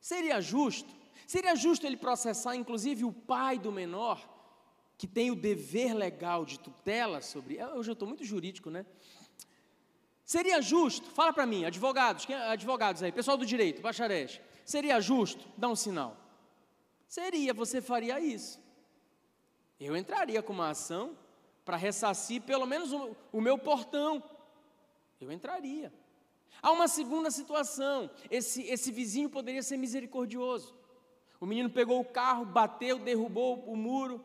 [0.00, 0.88] Seria justo?
[1.26, 4.18] Seria justo ele processar, inclusive, o pai do menor,
[4.96, 7.62] que tem o dever legal de tutela sobre.
[7.64, 8.86] Hoje eu estou muito jurídico, né?
[10.24, 15.46] Seria justo, fala para mim, advogados, advogados aí, pessoal do direito, bacharéis, seria justo?
[15.56, 16.16] Dá um sinal.
[17.06, 18.58] Seria, você faria isso
[19.80, 21.16] eu entraria com uma ação
[21.64, 22.90] para ressarcir pelo menos
[23.32, 24.22] o meu portão.
[25.20, 25.92] Eu entraria.
[26.62, 30.74] Há uma segunda situação: esse, esse vizinho poderia ser misericordioso.
[31.40, 34.24] O menino pegou o carro, bateu, derrubou o muro,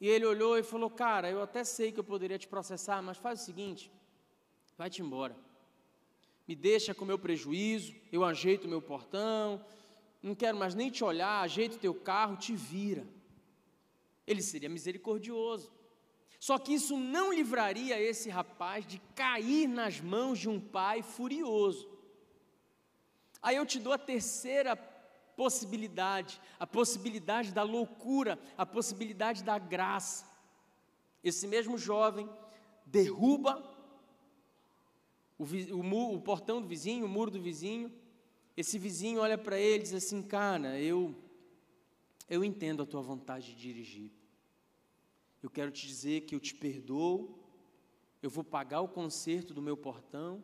[0.00, 3.18] e ele olhou e falou: Cara, eu até sei que eu poderia te processar, mas
[3.18, 3.90] faz o seguinte:
[4.76, 5.36] vai-te embora.
[6.46, 9.64] Me deixa com o meu prejuízo, eu ajeito o meu portão,
[10.22, 13.06] não quero mais nem te olhar, ajeito teu carro, te vira
[14.26, 15.72] ele seria misericordioso.
[16.42, 21.88] Só que isso não livraria esse rapaz de cair nas mãos de um pai furioso.
[23.40, 24.74] Aí eu te dou a terceira
[25.36, 30.26] possibilidade, a possibilidade da loucura, a possibilidade da graça.
[31.22, 32.28] Esse mesmo jovem
[32.84, 33.62] derruba
[35.38, 37.88] o, o, o portão do vizinho, o muro do vizinho.
[38.56, 41.14] Esse vizinho olha para ele e diz assim: Cara, eu
[42.28, 44.21] eu entendo a tua vontade de dirigir.
[45.42, 47.38] Eu quero te dizer que eu te perdoo,
[48.22, 50.42] eu vou pagar o conserto do meu portão,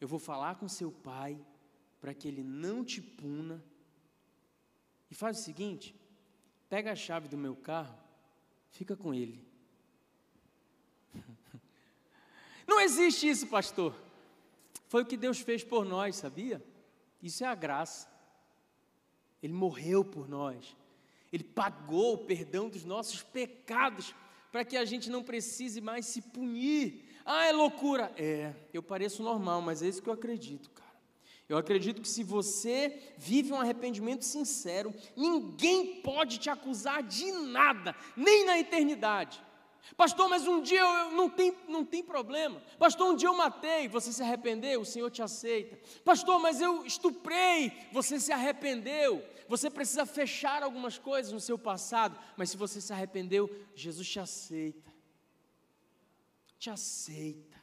[0.00, 1.38] eu vou falar com seu pai
[2.00, 3.62] para que ele não te puna.
[5.10, 5.94] E faz o seguinte:
[6.68, 7.98] pega a chave do meu carro,
[8.70, 9.44] fica com ele.
[12.66, 13.94] Não existe isso, pastor.
[14.86, 16.64] Foi o que Deus fez por nós, sabia?
[17.20, 18.08] Isso é a graça.
[19.42, 20.76] Ele morreu por nós.
[21.32, 24.14] Ele pagou o perdão dos nossos pecados
[24.50, 27.04] para que a gente não precise mais se punir.
[27.24, 28.12] Ah, é loucura.
[28.16, 30.90] É, eu pareço normal, mas é isso que eu acredito, cara.
[31.48, 37.94] Eu acredito que se você vive um arrependimento sincero, ninguém pode te acusar de nada,
[38.16, 39.42] nem na eternidade.
[39.96, 42.62] Pastor, mas um dia eu não tem, não tem problema.
[42.78, 45.78] Pastor, um dia eu matei, você se arrependeu, o Senhor te aceita.
[46.04, 49.24] Pastor, mas eu estuprei, você se arrependeu.
[49.48, 54.20] Você precisa fechar algumas coisas no seu passado, mas se você se arrependeu, Jesus te
[54.20, 54.92] aceita.
[56.58, 57.60] Te aceita.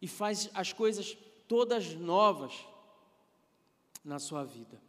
[0.00, 1.16] E faz as coisas
[1.48, 2.54] todas novas
[4.04, 4.80] na sua vida.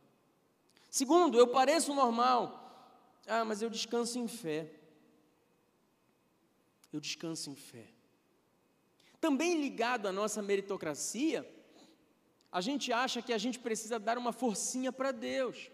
[0.89, 2.57] Segundo, eu pareço normal.
[3.27, 4.78] Ah, mas eu descanso em fé
[6.91, 7.87] eu descanso em fé.
[9.19, 11.47] Também ligado à nossa meritocracia,
[12.51, 15.69] a gente acha que a gente precisa dar uma forcinha para Deus.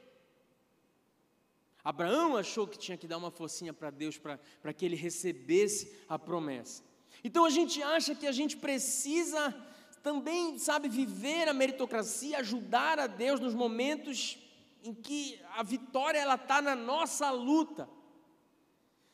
[1.83, 6.17] Abraão achou que tinha que dar uma forcinha para Deus para que ele recebesse a
[6.17, 6.83] promessa.
[7.23, 9.53] Então a gente acha que a gente precisa
[10.01, 14.37] também, sabe, viver a meritocracia, ajudar a Deus nos momentos
[14.83, 17.89] em que a vitória ela está na nossa luta.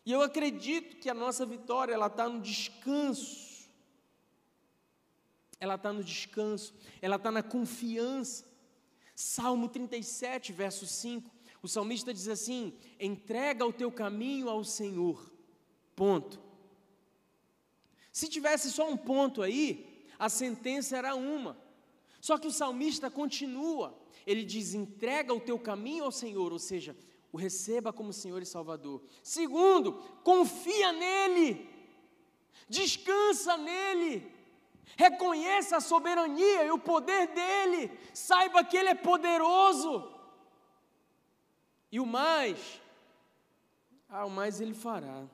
[0.06, 3.70] E eu acredito que a nossa vitória ela está no descanso.
[5.60, 8.46] Ela está no descanso, ela está na confiança.
[9.16, 11.30] Salmo 37, verso 5,
[11.62, 15.32] o salmista diz assim: entrega o teu caminho ao Senhor.
[15.96, 16.42] Ponto.
[18.12, 21.56] Se tivesse só um ponto aí, a sentença era uma.
[22.20, 26.98] Só que o salmista continua, ele diz: entrega o teu caminho ao Senhor, ou seja,
[27.32, 29.02] o receba como Senhor e Salvador.
[29.24, 31.70] Segundo, confia nele,
[32.68, 34.30] descansa nele,
[34.98, 40.12] reconheça a soberania e o poder dele, saiba que ele é poderoso.
[41.92, 42.82] E o mais,
[44.10, 45.26] ah, o mais ele fará.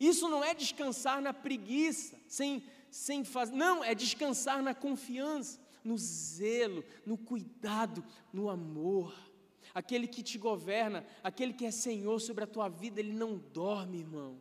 [0.00, 5.98] Isso não é descansar na preguiça, sem, sem fazer, não, é descansar na confiança, no
[5.98, 9.31] zelo, no cuidado, no amor
[9.74, 13.98] aquele que te governa, aquele que é Senhor sobre a tua vida, ele não dorme,
[13.98, 14.40] irmão.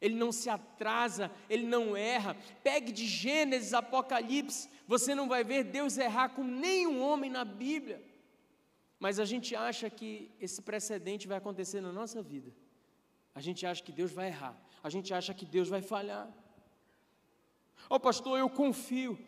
[0.00, 2.36] Ele não se atrasa, ele não erra.
[2.62, 8.02] Pegue de Gênesis, Apocalipse, você não vai ver Deus errar com nenhum homem na Bíblia.
[8.98, 12.52] Mas a gente acha que esse precedente vai acontecer na nossa vida.
[13.34, 14.58] A gente acha que Deus vai errar.
[14.82, 16.28] A gente acha que Deus vai falhar.
[17.88, 19.18] Ó oh, pastor, eu confio.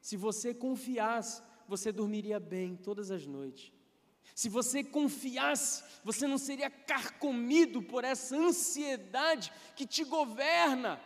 [0.00, 3.72] Se você confiasse, você dormiria bem todas as noites.
[4.34, 11.00] Se você confiasse, você não seria carcomido por essa ansiedade que te governa.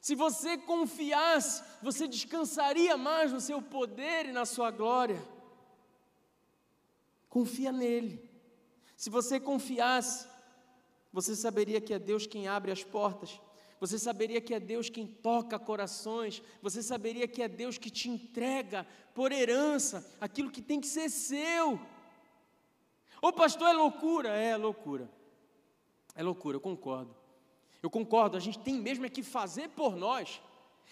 [0.00, 5.22] Se você confiasse, você descansaria mais no seu poder e na sua glória.
[7.28, 8.28] Confia nele.
[8.96, 10.26] Se você confiasse,
[11.12, 13.40] você saberia que é Deus quem abre as portas.
[13.78, 16.42] Você saberia que é Deus quem toca corações.
[16.62, 21.08] Você saberia que é Deus que te entrega por herança aquilo que tem que ser
[21.10, 21.80] seu.
[23.22, 24.30] Ô pastor, é loucura?
[24.30, 25.08] É loucura.
[26.16, 27.14] É loucura, eu concordo.
[27.80, 30.42] Eu concordo, a gente tem mesmo é que fazer por nós.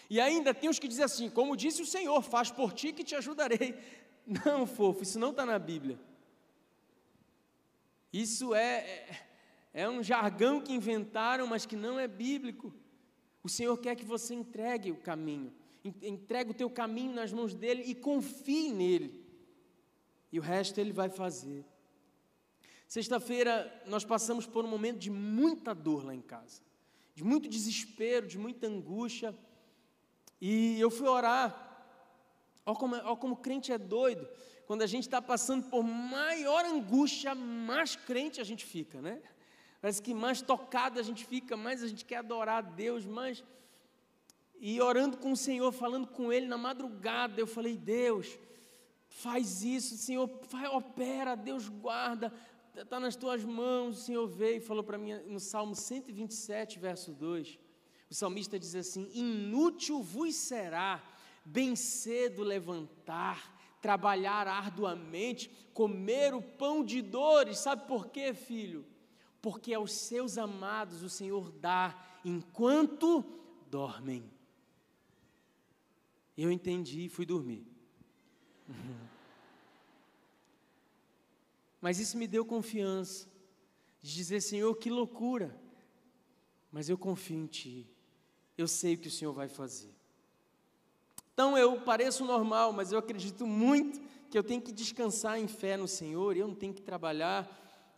[0.09, 3.03] E ainda tem os que dizem assim, como disse o Senhor, faz por ti que
[3.03, 3.75] te ajudarei.
[4.45, 5.99] Não, fofo, isso não está na Bíblia.
[8.13, 9.27] Isso é, é,
[9.73, 12.73] é um jargão que inventaram, mas que não é bíblico.
[13.43, 17.83] O Senhor quer que você entregue o caminho, entregue o teu caminho nas mãos dele
[17.85, 19.27] e confie nele.
[20.31, 21.65] E o resto ele vai fazer.
[22.91, 26.61] Sexta-feira nós passamos por um momento de muita dor lá em casa,
[27.15, 29.33] de muito desespero, de muita angústia.
[30.41, 31.53] E eu fui orar.
[32.67, 34.29] Olha como, olha como crente é doido.
[34.67, 39.23] Quando a gente está passando por maior angústia, mais crente a gente fica, né?
[39.81, 43.45] Parece que mais tocado a gente fica, mais a gente quer adorar a Deus, mais.
[44.59, 48.37] E orando com o Senhor, falando com Ele na madrugada, eu falei: Deus,
[49.11, 50.29] faz isso, Senhor,
[50.73, 52.33] opera, Deus guarda,
[52.83, 57.13] está nas tuas mãos, o Senhor veio e falou para mim no Salmo 127, verso
[57.13, 57.59] 2.
[58.11, 61.03] O salmista diz assim: Inútil vos será
[61.45, 67.59] bem cedo levantar, trabalhar arduamente, comer o pão de dores.
[67.59, 68.85] Sabe por quê, filho?
[69.41, 73.25] Porque aos seus amados o Senhor dá enquanto
[73.71, 74.31] dormem.
[76.37, 77.67] Eu entendi e fui dormir.
[81.81, 83.29] Mas isso me deu confiança
[84.03, 85.55] de dizer, Senhor, que loucura,
[86.71, 87.87] mas eu confio em Ti.
[88.57, 89.95] eu sei o que o Senhor vai fazer.
[91.33, 95.77] Então eu pareço normal, mas eu acredito muito que eu tenho que descansar em fé
[95.77, 97.49] no Senhor, eu não tenho que trabalhar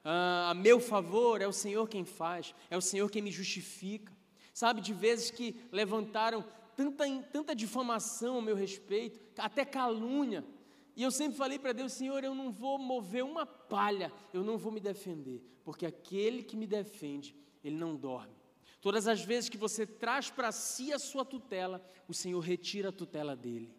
[0.05, 4.13] ah, a meu favor, é o Senhor quem faz, é o Senhor quem me justifica.
[4.55, 6.45] Sabe, de vezes que levantaram
[6.77, 10.45] tanta, tanta difamação ao meu respeito, até calúnia,
[10.97, 14.59] e eu sempre falei para Deus, Senhor, eu não vou mover uma palha, eu não
[14.59, 17.35] vou me defender, porque aquele que me defende,
[17.65, 18.35] ele não dorme.
[18.81, 22.93] Todas as vezes que você traz para si a sua tutela, o Senhor retira a
[22.93, 23.73] tutela dele.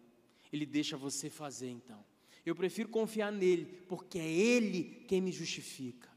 [0.50, 2.02] Ele deixa você fazer então.
[2.44, 6.08] Eu prefiro confiar nele, porque é ele quem me justifica.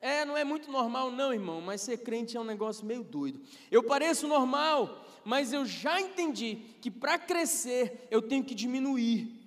[0.00, 3.42] É, não é muito normal, não, irmão, mas ser crente é um negócio meio doido.
[3.70, 9.39] Eu pareço normal, mas eu já entendi que para crescer eu tenho que diminuir.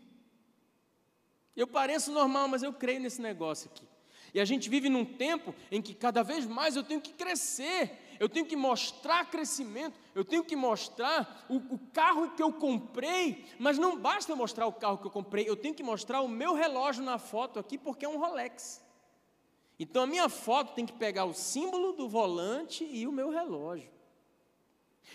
[1.56, 3.88] Eu pareço normal, mas eu creio nesse negócio aqui.
[4.34, 7.99] E a gente vive num tempo em que cada vez mais eu tenho que crescer,
[8.20, 13.45] eu tenho que mostrar crescimento, eu tenho que mostrar o, o, carro que eu comprei,
[13.60, 16.56] mas não basta mostrar o carro que eu comprei, eu tenho que mostrar o meu
[16.56, 18.82] relógio na foto aqui, porque é um Rolex.
[19.80, 23.91] Então a minha foto tem que pegar o símbolo do volante e o meu relógio.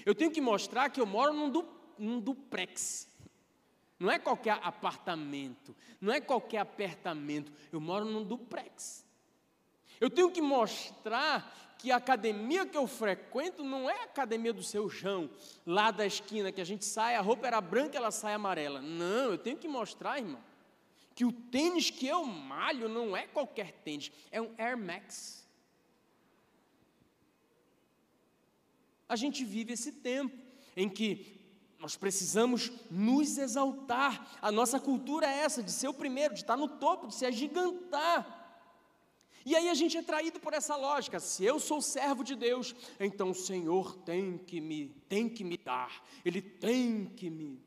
[0.06, 1.64] Eu tenho que mostrar que eu moro num, du,
[1.98, 3.08] num duplex.
[3.98, 7.52] Não é qualquer apartamento, não é qualquer apertamento.
[7.72, 9.04] Eu moro num duplex.
[10.00, 14.62] Eu tenho que mostrar que a academia que eu frequento não é a academia do
[14.62, 15.30] seu João,
[15.64, 18.80] lá da esquina, que a gente sai, a roupa era branca, ela sai amarela.
[18.80, 20.42] Não, eu tenho que mostrar, irmão,
[21.14, 25.46] que o tênis que eu malho não é qualquer tênis, é um Air Max.
[29.08, 30.36] A gente vive esse tempo
[30.76, 31.37] em que
[31.78, 34.38] nós precisamos nos exaltar.
[34.42, 37.24] A nossa cultura é essa, de ser o primeiro, de estar no topo, de se
[37.24, 38.36] agigantar.
[39.46, 41.20] E aí a gente é traído por essa lógica.
[41.20, 45.56] Se eu sou servo de Deus, então o Senhor tem que me, tem que me
[45.56, 46.04] dar.
[46.24, 47.62] Ele tem que me.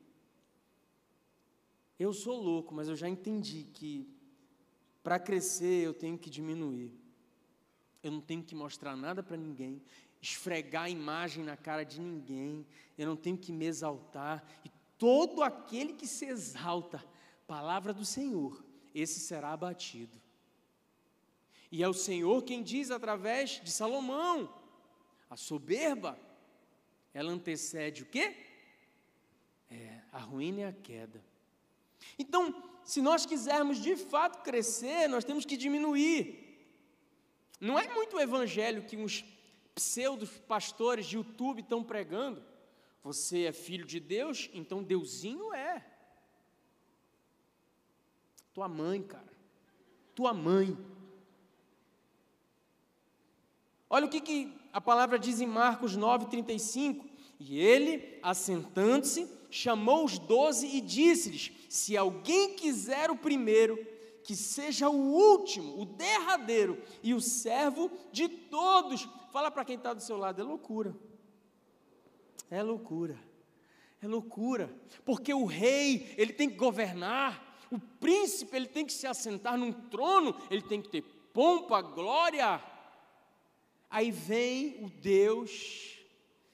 [1.98, 4.06] Eu sou louco, mas eu já entendi que
[5.02, 6.92] para crescer eu tenho que diminuir.
[8.02, 9.82] Eu não tenho que mostrar nada para ninguém
[10.22, 12.64] esfregar a imagem na cara de ninguém,
[12.96, 17.04] eu não tenho que me exaltar, e todo aquele que se exalta,
[17.46, 18.64] palavra do Senhor,
[18.94, 20.16] esse será abatido.
[21.72, 24.54] E é o Senhor quem diz através de Salomão:
[25.28, 26.18] a soberba,
[27.12, 28.36] ela antecede o quê?
[29.70, 31.24] É, a ruína e a queda.
[32.18, 36.42] Então, se nós quisermos de fato crescer, nós temos que diminuir.
[37.58, 39.24] Não é muito o evangelho que uns
[39.74, 42.42] pseudos pastores de YouTube estão pregando.
[43.02, 45.84] Você é filho de Deus, então Deusinho é.
[48.52, 49.32] Tua mãe, cara.
[50.14, 50.76] Tua mãe.
[53.88, 57.04] Olha o que, que a palavra diz em Marcos 9,35.
[57.40, 63.78] E ele, assentando-se, chamou os doze e disse-lhes: Se alguém quiser o primeiro,
[64.24, 69.08] que seja o último, o derradeiro e o servo de todos.
[69.30, 70.94] Fala para quem está do seu lado, é loucura.
[72.50, 73.18] É loucura.
[74.00, 74.74] É loucura.
[75.04, 79.72] Porque o rei, ele tem que governar, o príncipe, ele tem que se assentar num
[79.72, 81.02] trono, ele tem que ter
[81.32, 82.62] pompa, glória.
[83.88, 85.98] Aí vem o Deus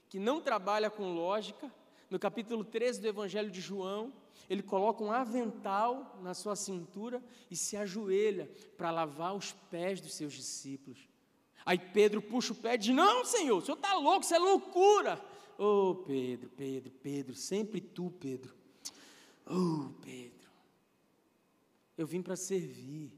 [0.08, 1.70] que não trabalha com lógica,
[2.08, 4.12] no capítulo 13 do Evangelho de João,
[4.48, 10.14] ele coloca um avental na sua cintura e se ajoelha para lavar os pés dos
[10.14, 11.08] seus discípulos.
[11.66, 14.38] Aí Pedro puxa o pé e diz: Não, Senhor, o senhor está louco, isso é
[14.38, 15.22] loucura.
[15.58, 18.54] Oh, Pedro, Pedro, Pedro, sempre tu, Pedro.
[19.44, 20.48] Oh, Pedro,
[21.96, 23.12] eu vim para servir,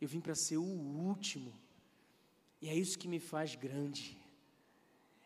[0.00, 1.52] eu vim para ser o último.
[2.60, 4.18] E é isso que me faz grande.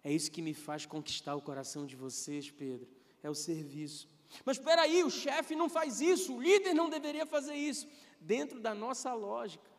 [0.05, 2.89] É isso que me faz conquistar o coração de vocês, Pedro.
[3.23, 4.09] É o serviço.
[4.45, 7.89] Mas espera aí, o chefe não faz isso, o líder não deveria fazer isso,
[8.21, 9.71] dentro da nossa lógica.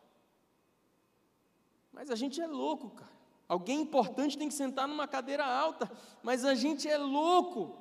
[1.92, 3.10] Mas a gente é louco, cara.
[3.48, 5.90] Alguém importante tem que sentar numa cadeira alta,
[6.22, 7.76] mas a gente é louco.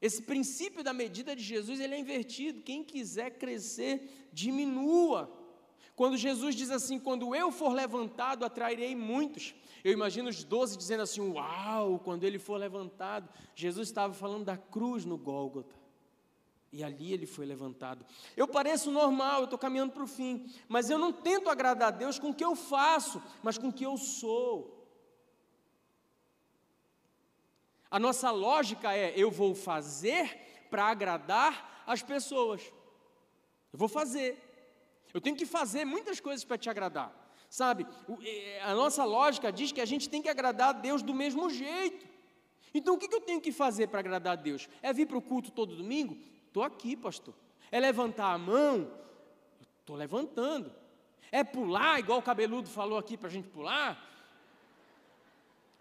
[0.00, 2.62] Esse princípio da medida de Jesus, ele é invertido.
[2.62, 5.32] Quem quiser crescer, diminua.
[5.98, 9.52] Quando Jesus diz assim: "Quando eu for levantado, atrairei muitos".
[9.82, 13.28] Eu imagino os doze dizendo assim: "Uau, quando ele for levantado".
[13.52, 15.74] Jesus estava falando da cruz no Gólgota.
[16.72, 18.06] E ali ele foi levantado.
[18.36, 21.96] Eu pareço normal, eu estou caminhando para o fim, mas eu não tento agradar a
[21.96, 24.86] Deus com o que eu faço, mas com o que eu sou.
[27.90, 32.62] A nossa lógica é: eu vou fazer para agradar as pessoas.
[33.72, 34.47] Eu vou fazer.
[35.12, 37.12] Eu tenho que fazer muitas coisas para te agradar.
[37.48, 37.86] Sabe,
[38.62, 42.06] a nossa lógica diz que a gente tem que agradar a Deus do mesmo jeito.
[42.74, 44.68] Então o que eu tenho que fazer para agradar a Deus?
[44.82, 46.18] É vir para o culto todo domingo?
[46.46, 47.34] Estou aqui, pastor.
[47.70, 48.92] É levantar a mão?
[49.80, 50.70] Estou levantando.
[51.32, 54.06] É pular, igual o cabeludo falou aqui para a gente pular?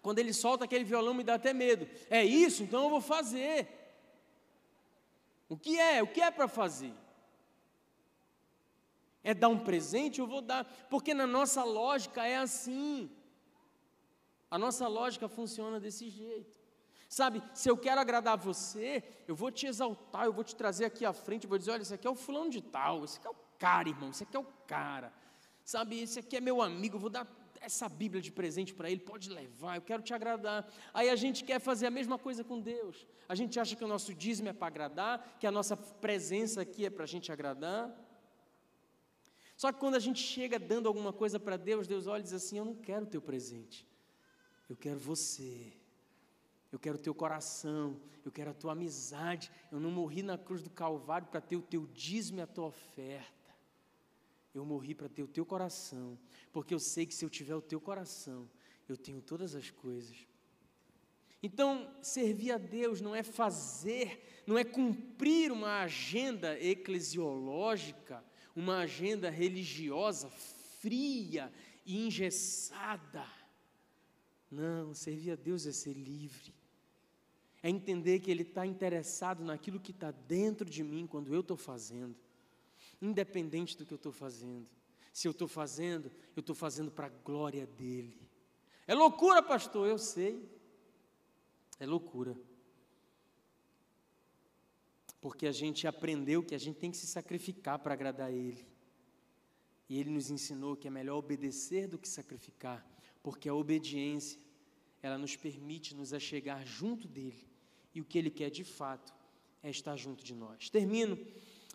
[0.01, 1.86] Quando ele solta aquele violão, me dá até medo.
[2.09, 2.63] É isso?
[2.63, 3.67] Então eu vou fazer.
[5.49, 6.01] O que é?
[6.01, 6.93] O que é para fazer?
[9.24, 10.20] É dar um presente?
[10.20, 10.63] Eu vou dar.
[10.89, 13.09] Porque na nossa lógica é assim.
[14.49, 16.57] A nossa lógica funciona desse jeito.
[17.09, 21.05] Sabe, se eu quero agradar você, eu vou te exaltar, eu vou te trazer aqui
[21.05, 23.28] à frente, eu vou dizer: olha, esse aqui é o fulano de tal, esse aqui
[23.28, 25.13] é o cara, irmão, esse aqui é o cara.
[25.63, 27.26] Sabe, esse aqui é meu amigo, eu vou dar
[27.61, 30.68] essa Bíblia de presente para ele, pode levar, eu quero te agradar.
[30.93, 33.07] Aí a gente quer fazer a mesma coisa com Deus.
[33.28, 36.86] A gente acha que o nosso dízimo é para agradar, que a nossa presença aqui
[36.86, 37.93] é para a gente agradar.
[39.57, 42.33] Só que quando a gente chega dando alguma coisa para Deus, Deus olha e diz
[42.33, 43.85] assim: Eu não quero o teu presente,
[44.69, 45.73] eu quero você.
[46.69, 49.49] Eu quero o teu coração, eu quero a tua amizade.
[49.71, 52.65] Eu não morri na cruz do Calvário para ter o teu dízimo e a tua
[52.65, 53.33] oferta.
[54.53, 56.19] Eu morri para ter o teu coração,
[56.51, 58.49] porque eu sei que se eu tiver o teu coração,
[58.87, 60.27] eu tenho todas as coisas.
[61.41, 68.23] Então, servir a Deus não é fazer, não é cumprir uma agenda eclesiológica,
[68.59, 71.51] uma agenda religiosa fria
[71.85, 73.25] e engessada.
[74.49, 76.53] Não, servir a Deus é ser livre,
[77.61, 81.57] é entender que Ele está interessado naquilo que está dentro de mim quando eu estou
[81.57, 82.15] fazendo
[83.01, 84.69] independente do que eu estou fazendo.
[85.13, 88.19] Se eu estou fazendo, eu estou fazendo para a glória dele.
[88.85, 90.47] É loucura, pastor, eu sei.
[91.79, 92.35] É loucura.
[95.20, 98.65] Porque a gente aprendeu que a gente tem que se sacrificar para agradar a Ele.
[99.89, 102.86] E Ele nos ensinou que é melhor obedecer do que sacrificar,
[103.24, 104.39] porque a obediência,
[105.01, 107.47] ela nos permite nos achegar junto dEle.
[107.95, 109.13] E o que Ele quer de fato
[109.63, 110.70] é estar junto de nós.
[110.70, 111.18] Termino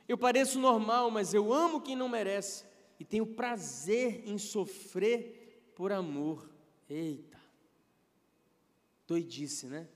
[0.08, 2.64] eu pareço normal, mas eu amo quem não merece
[2.98, 6.50] e tenho prazer em sofrer por amor.
[6.88, 7.40] Eita,
[9.06, 9.88] doidice, né?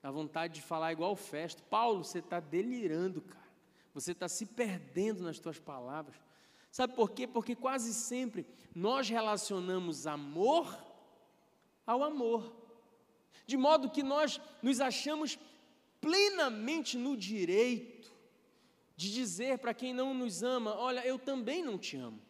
[0.00, 1.62] Dá vontade de falar igual o Festo.
[1.64, 3.48] Paulo, você está delirando, cara.
[3.92, 6.16] Você está se perdendo nas tuas palavras.
[6.70, 7.26] Sabe por quê?
[7.26, 10.78] Porque quase sempre nós relacionamos amor
[11.86, 12.54] ao amor.
[13.46, 15.38] De modo que nós nos achamos
[16.00, 18.12] plenamente no direito
[18.94, 22.20] de dizer para quem não nos ama: Olha, eu também não te amo.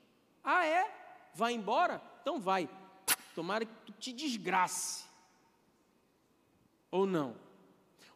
[0.42, 0.90] Ah, é?
[1.34, 2.00] Vai embora?
[2.22, 2.68] Então vai.
[3.34, 5.04] Tomara que tu te desgrace.
[6.90, 7.36] Ou não?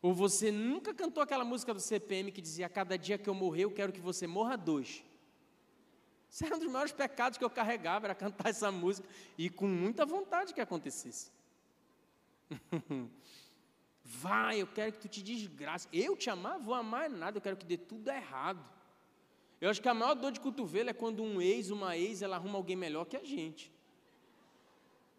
[0.03, 3.63] Ou você nunca cantou aquela música do CPM que dizia: Cada dia que eu morrer,
[3.63, 5.05] eu quero que você morra dois.
[6.29, 9.07] Isso era um dos maiores pecados que eu carregava, era cantar essa música,
[9.39, 11.31] e com muita vontade que acontecesse.
[14.05, 15.87] Vai, eu quero que tu te desgrace.
[15.93, 18.65] Eu te amar, vou amar nada, eu quero que dê tudo errado.
[19.61, 22.37] Eu acho que a maior dor de cotovelo é quando um ex, uma ex, ela
[22.37, 23.71] arruma alguém melhor que a gente.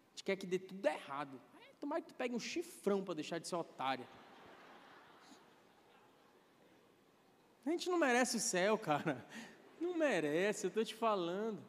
[0.08, 1.40] A gente quer que dê tudo errado.
[1.80, 4.06] tomara que tu pegue um chifrão para deixar de ser otária.
[7.64, 9.26] A gente não merece o céu, cara.
[9.80, 11.62] Não merece, eu estou te falando.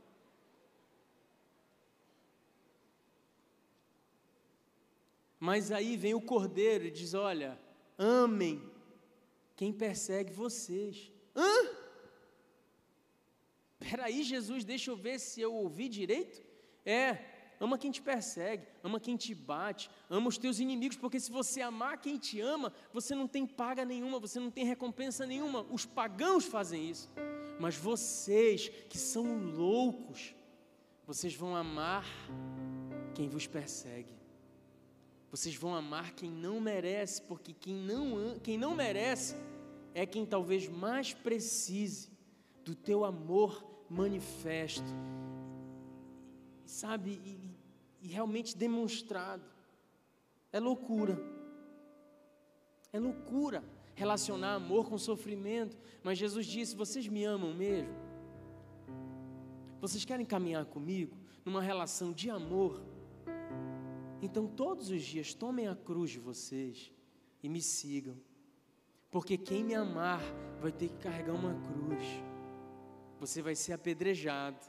[5.39, 7.59] Mas aí vem o cordeiro e diz: Olha,
[7.97, 8.71] amem
[9.55, 11.11] quem persegue vocês.
[11.35, 11.85] Hã?
[13.79, 16.43] Peraí, Jesus, deixa eu ver se eu ouvi direito.
[16.85, 21.32] É, ama quem te persegue, ama quem te bate, ama os teus inimigos, porque se
[21.32, 25.66] você amar quem te ama, você não tem paga nenhuma, você não tem recompensa nenhuma.
[25.70, 27.10] Os pagãos fazem isso.
[27.60, 30.36] Mas vocês que são loucos,
[31.06, 32.06] vocês vão amar
[33.14, 34.14] quem vos persegue.
[35.32, 39.36] Vocês vão amar quem não merece, porque quem não, quem não merece
[39.93, 42.10] é quem talvez mais precise
[42.64, 44.84] do teu amor manifesto,
[46.66, 47.55] sabe, e,
[48.01, 49.43] e realmente demonstrado.
[50.51, 51.18] É loucura.
[52.91, 53.63] É loucura
[53.95, 57.93] relacionar amor com sofrimento, mas Jesus disse: Vocês me amam mesmo?
[59.80, 62.82] Vocês querem caminhar comigo numa relação de amor?
[64.22, 66.91] Então, todos os dias, tomem a cruz de vocês
[67.43, 68.18] e me sigam.
[69.11, 70.22] Porque quem me amar
[70.59, 72.03] vai ter que carregar uma cruz.
[73.20, 74.59] Você vai ser apedrejado.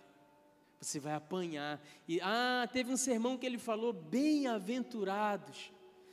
[0.80, 1.82] Você vai apanhar.
[2.06, 5.72] E ah, teve um sermão que ele falou: bem-aventurados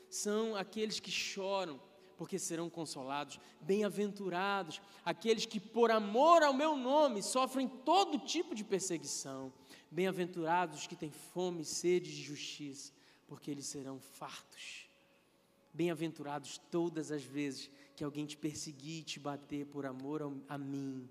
[0.10, 1.80] são aqueles que choram,
[2.18, 3.40] porque serão consolados.
[3.62, 9.52] Bem-aventurados aqueles que, por amor ao meu nome, sofrem todo tipo de perseguição.
[9.92, 12.92] Bem-aventurados os que têm fome e sede de justiça,
[13.28, 14.88] porque eles serão fartos.
[15.74, 21.10] Bem-aventurados todas as vezes que alguém te perseguir e te bater por amor a mim.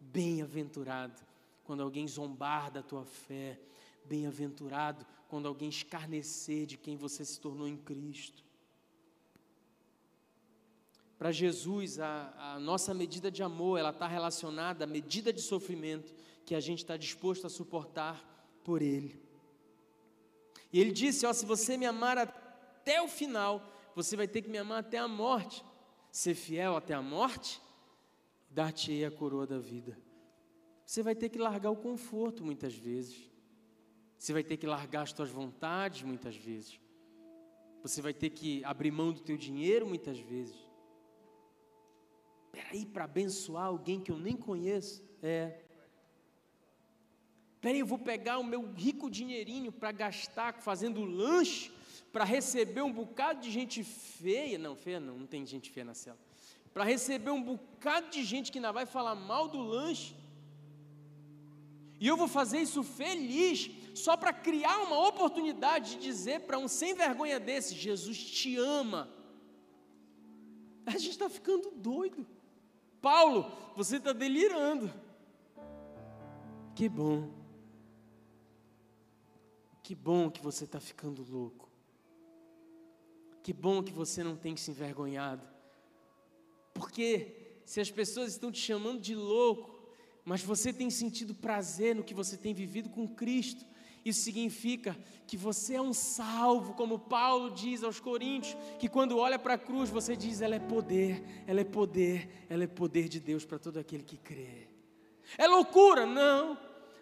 [0.00, 1.29] Bem-aventurado
[1.70, 3.56] quando alguém zombar da tua fé.
[4.04, 8.42] Bem-aventurado quando alguém escarnecer de quem você se tornou em Cristo.
[11.16, 16.12] Para Jesus, a, a, nossa medida de amor, ela está relacionada à medida de sofrimento
[16.44, 18.20] que a gente está disposto a suportar
[18.64, 19.22] por Ele.
[20.72, 23.64] E Ele disse: ó, se você me amar até o final,
[23.94, 25.64] você vai ter que me amar até a morte.
[26.10, 27.62] Ser fiel até a morte,
[28.50, 30.09] dar-te-ei a coroa da vida.
[30.90, 33.16] Você vai ter que largar o conforto muitas vezes.
[34.18, 36.80] Você vai ter que largar as tuas vontades muitas vezes.
[37.80, 40.56] Você vai ter que abrir mão do teu dinheiro muitas vezes.
[42.50, 45.00] Peraí, para abençoar alguém que eu nem conheço?
[45.22, 45.60] É.
[47.60, 51.70] Peraí, eu vou pegar o meu rico dinheirinho para gastar fazendo lanche,
[52.12, 54.58] para receber um bocado de gente feia.
[54.58, 56.18] Não, feia não, não tem gente feia na cela.
[56.74, 60.18] Para receber um bocado de gente que ainda vai falar mal do lanche.
[62.00, 66.66] E eu vou fazer isso feliz, só para criar uma oportunidade de dizer para um
[66.66, 69.08] sem vergonha desse: Jesus te ama.
[70.86, 72.26] A gente está ficando doido.
[73.02, 74.90] Paulo, você está delirando.
[76.74, 77.30] Que bom.
[79.82, 81.68] Que bom que você está ficando louco.
[83.42, 85.46] Que bom que você não tem se envergonhado.
[86.72, 89.79] Porque se as pessoas estão te chamando de louco,
[90.24, 93.64] mas você tem sentido prazer no que você tem vivido com Cristo,
[94.04, 94.96] isso significa
[95.26, 99.58] que você é um salvo, como Paulo diz aos Coríntios, que quando olha para a
[99.58, 103.58] cruz você diz: ela é poder, ela é poder, ela é poder de Deus para
[103.58, 104.68] todo aquele que crê.
[105.36, 106.06] É loucura?
[106.06, 106.58] Não.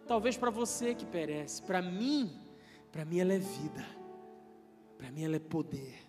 [0.07, 2.31] Talvez para você que perece, para mim,
[2.91, 3.87] para mim ela é vida,
[4.97, 6.09] para mim ela é poder.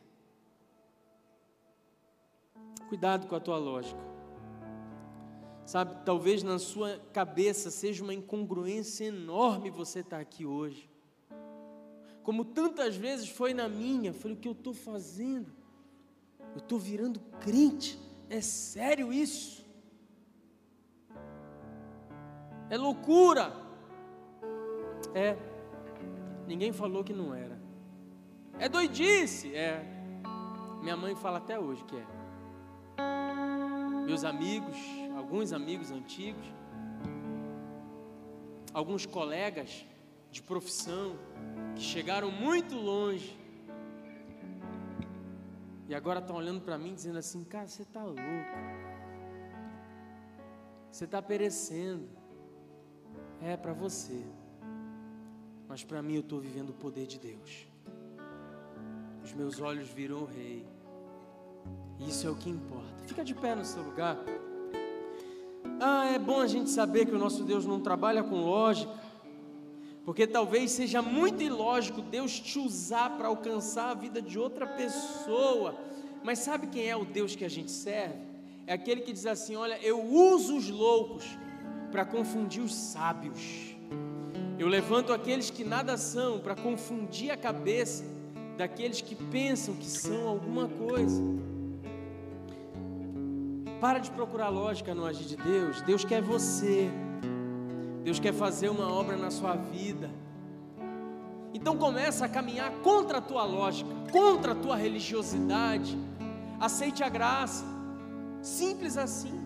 [2.88, 4.19] Cuidado com a tua lógica.
[5.70, 10.90] Sabe, talvez na sua cabeça seja uma incongruência enorme você estar tá aqui hoje.
[12.24, 15.54] Como tantas vezes foi na minha, falei, o que eu estou fazendo?
[16.56, 18.00] Eu estou virando crente,
[18.32, 19.64] é sério isso?
[22.68, 23.54] É loucura.
[25.14, 25.38] É,
[26.48, 27.62] ninguém falou que não era.
[28.58, 29.86] É doidice, é.
[30.82, 32.08] Minha mãe fala até hoje que é.
[34.08, 34.76] Meus amigos,
[35.30, 36.44] alguns amigos antigos,
[38.74, 39.86] alguns colegas
[40.32, 41.16] de profissão
[41.76, 43.40] que chegaram muito longe
[45.88, 48.20] e agora estão olhando para mim dizendo assim: Cara, você está louco,
[50.92, 52.10] você está perecendo.
[53.40, 54.26] É para você,
[55.68, 57.68] mas para mim eu estou vivendo o poder de Deus.
[59.24, 60.68] Os meus olhos viram o Rei.
[62.00, 63.04] Isso é o que importa.
[63.06, 64.18] Fica de pé no seu lugar.
[65.80, 68.92] Ah, é bom a gente saber que o nosso Deus não trabalha com lógica,
[70.04, 75.76] porque talvez seja muito ilógico Deus te usar para alcançar a vida de outra pessoa.
[76.24, 78.16] Mas sabe quem é o Deus que a gente serve?
[78.68, 81.26] É aquele que diz assim: Olha, eu uso os loucos
[81.92, 83.76] para confundir os sábios.
[84.58, 88.04] Eu levanto aqueles que nada são para confundir a cabeça
[88.58, 91.24] daqueles que pensam que são alguma coisa.
[93.80, 95.82] Para de procurar lógica no agir de Deus.
[95.82, 96.90] Deus quer você.
[98.04, 100.10] Deus quer fazer uma obra na sua vida.
[101.54, 105.98] Então começa a caminhar contra a tua lógica, contra a tua religiosidade.
[106.60, 107.66] Aceite a graça.
[108.42, 109.40] Simples assim.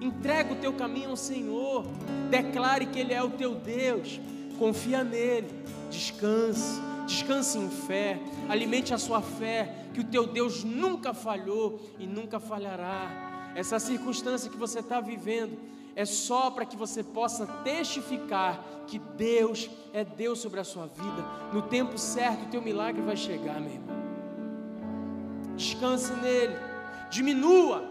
[0.00, 1.84] Entrega o teu caminho ao Senhor.
[2.30, 4.20] Declare que Ele é o teu Deus.
[4.58, 5.48] Confia nele.
[5.90, 6.80] Descanse.
[7.06, 8.20] Descanse em fé.
[8.48, 9.86] Alimente a sua fé.
[9.92, 13.52] Que o teu Deus nunca falhou e nunca falhará.
[13.54, 15.56] Essa circunstância que você está vivendo
[15.96, 21.24] é só para que você possa testificar que Deus é Deus sobre a sua vida.
[21.52, 23.94] No tempo certo, o teu milagre vai chegar, meu irmão.
[25.56, 26.56] Descanse nele,
[27.10, 27.88] diminua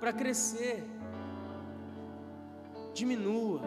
[0.00, 0.84] para crescer.
[2.92, 3.60] Diminua,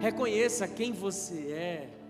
[0.00, 2.01] reconheça quem você é.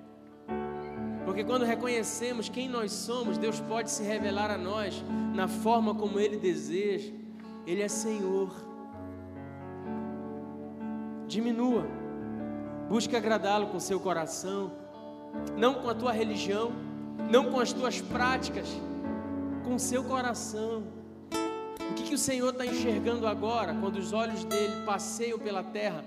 [1.32, 5.02] Porque quando reconhecemos quem nós somos, Deus pode se revelar a nós
[5.34, 7.10] na forma como Ele deseja.
[7.66, 8.50] Ele é Senhor.
[11.26, 11.86] Diminua,
[12.86, 14.72] busque agradá-lo com seu coração,
[15.56, 16.70] não com a tua religião,
[17.30, 18.68] não com as tuas práticas,
[19.64, 20.82] com seu coração.
[21.90, 26.04] O que, que o Senhor está enxergando agora, quando os olhos dele passeiam pela terra,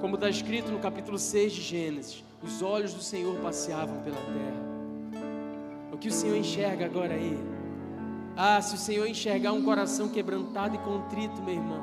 [0.00, 4.74] como está escrito no capítulo 6 de Gênesis: os olhos do Senhor passeavam pela terra.
[5.92, 7.38] O que o Senhor enxerga agora aí?
[8.36, 11.82] Ah, se o Senhor enxergar um coração quebrantado e contrito, meu irmão,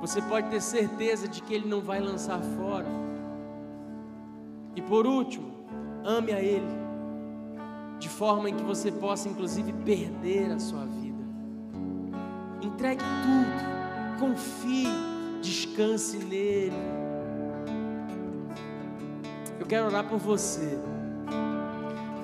[0.00, 2.86] você pode ter certeza de que Ele não vai lançar fora.
[4.76, 5.52] E por último,
[6.04, 6.68] ame a Ele,
[7.98, 11.18] de forma em que você possa, inclusive, perder a sua vida.
[12.62, 14.86] Entregue tudo, confie,
[15.42, 17.07] descanse nele.
[19.68, 20.78] Quero orar por você.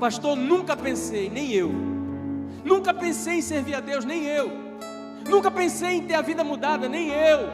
[0.00, 1.70] Pastor, nunca pensei, nem eu.
[2.64, 4.50] Nunca pensei em servir a Deus, nem eu.
[5.28, 7.48] Nunca pensei em ter a vida mudada, nem eu.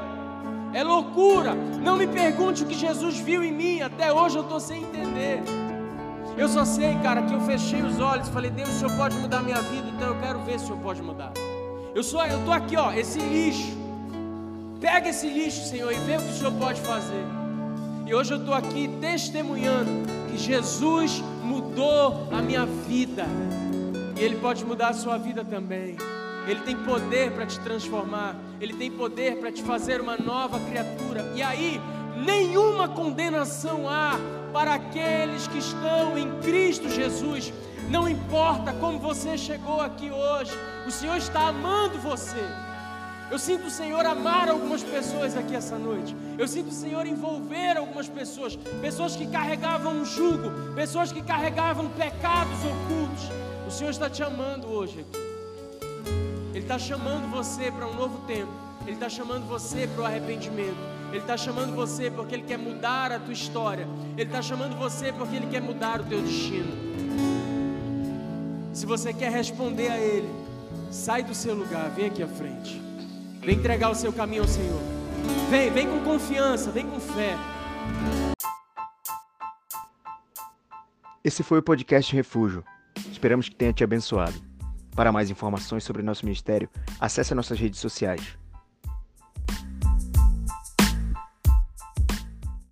[0.72, 1.54] É loucura.
[1.54, 3.82] Não me pergunte o que Jesus viu em mim.
[3.82, 5.42] Até hoje eu estou sem entender.
[6.38, 9.16] Eu só sei, cara, que eu fechei os olhos e falei, Deus, o Senhor pode
[9.18, 11.32] mudar minha vida, então eu quero ver se o Senhor pode mudar.
[11.94, 13.76] Eu sou, eu tô aqui, ó, esse lixo.
[14.80, 17.39] Pega esse lixo, Senhor, e vê o que o Senhor pode fazer.
[18.10, 19.88] E hoje eu estou aqui testemunhando
[20.28, 23.24] que Jesus mudou a minha vida.
[24.18, 25.96] E Ele pode mudar a sua vida também.
[26.44, 31.22] Ele tem poder para te transformar, Ele tem poder para te fazer uma nova criatura.
[31.36, 31.80] E aí,
[32.26, 34.18] nenhuma condenação há
[34.52, 37.52] para aqueles que estão em Cristo Jesus.
[37.88, 40.50] Não importa como você chegou aqui hoje,
[40.84, 42.44] o Senhor está amando você.
[43.30, 46.16] Eu sinto o Senhor amar algumas pessoas aqui essa noite.
[46.36, 51.88] Eu sinto o Senhor envolver algumas pessoas, pessoas que carregavam um jugo, pessoas que carregavam
[51.90, 53.28] pecados ocultos.
[53.68, 55.30] O Senhor está te amando hoje aqui.
[56.52, 58.50] Ele está chamando você para um novo tempo.
[58.82, 60.78] Ele está chamando você para o arrependimento.
[61.10, 63.86] Ele está chamando você porque Ele quer mudar a tua história.
[64.16, 66.72] Ele está chamando você porque Ele quer mudar o teu destino.
[68.72, 70.28] Se você quer responder a Ele,
[70.90, 72.89] sai do seu lugar, vem aqui à frente.
[73.40, 74.80] Vem entregar o seu caminho ao Senhor.
[75.48, 77.36] Vem, vem com confiança, vem com fé.
[81.24, 82.62] Esse foi o podcast Refúgio.
[83.10, 84.34] Esperamos que tenha te abençoado.
[84.94, 86.68] Para mais informações sobre nosso ministério,
[86.98, 88.39] acesse nossas redes sociais.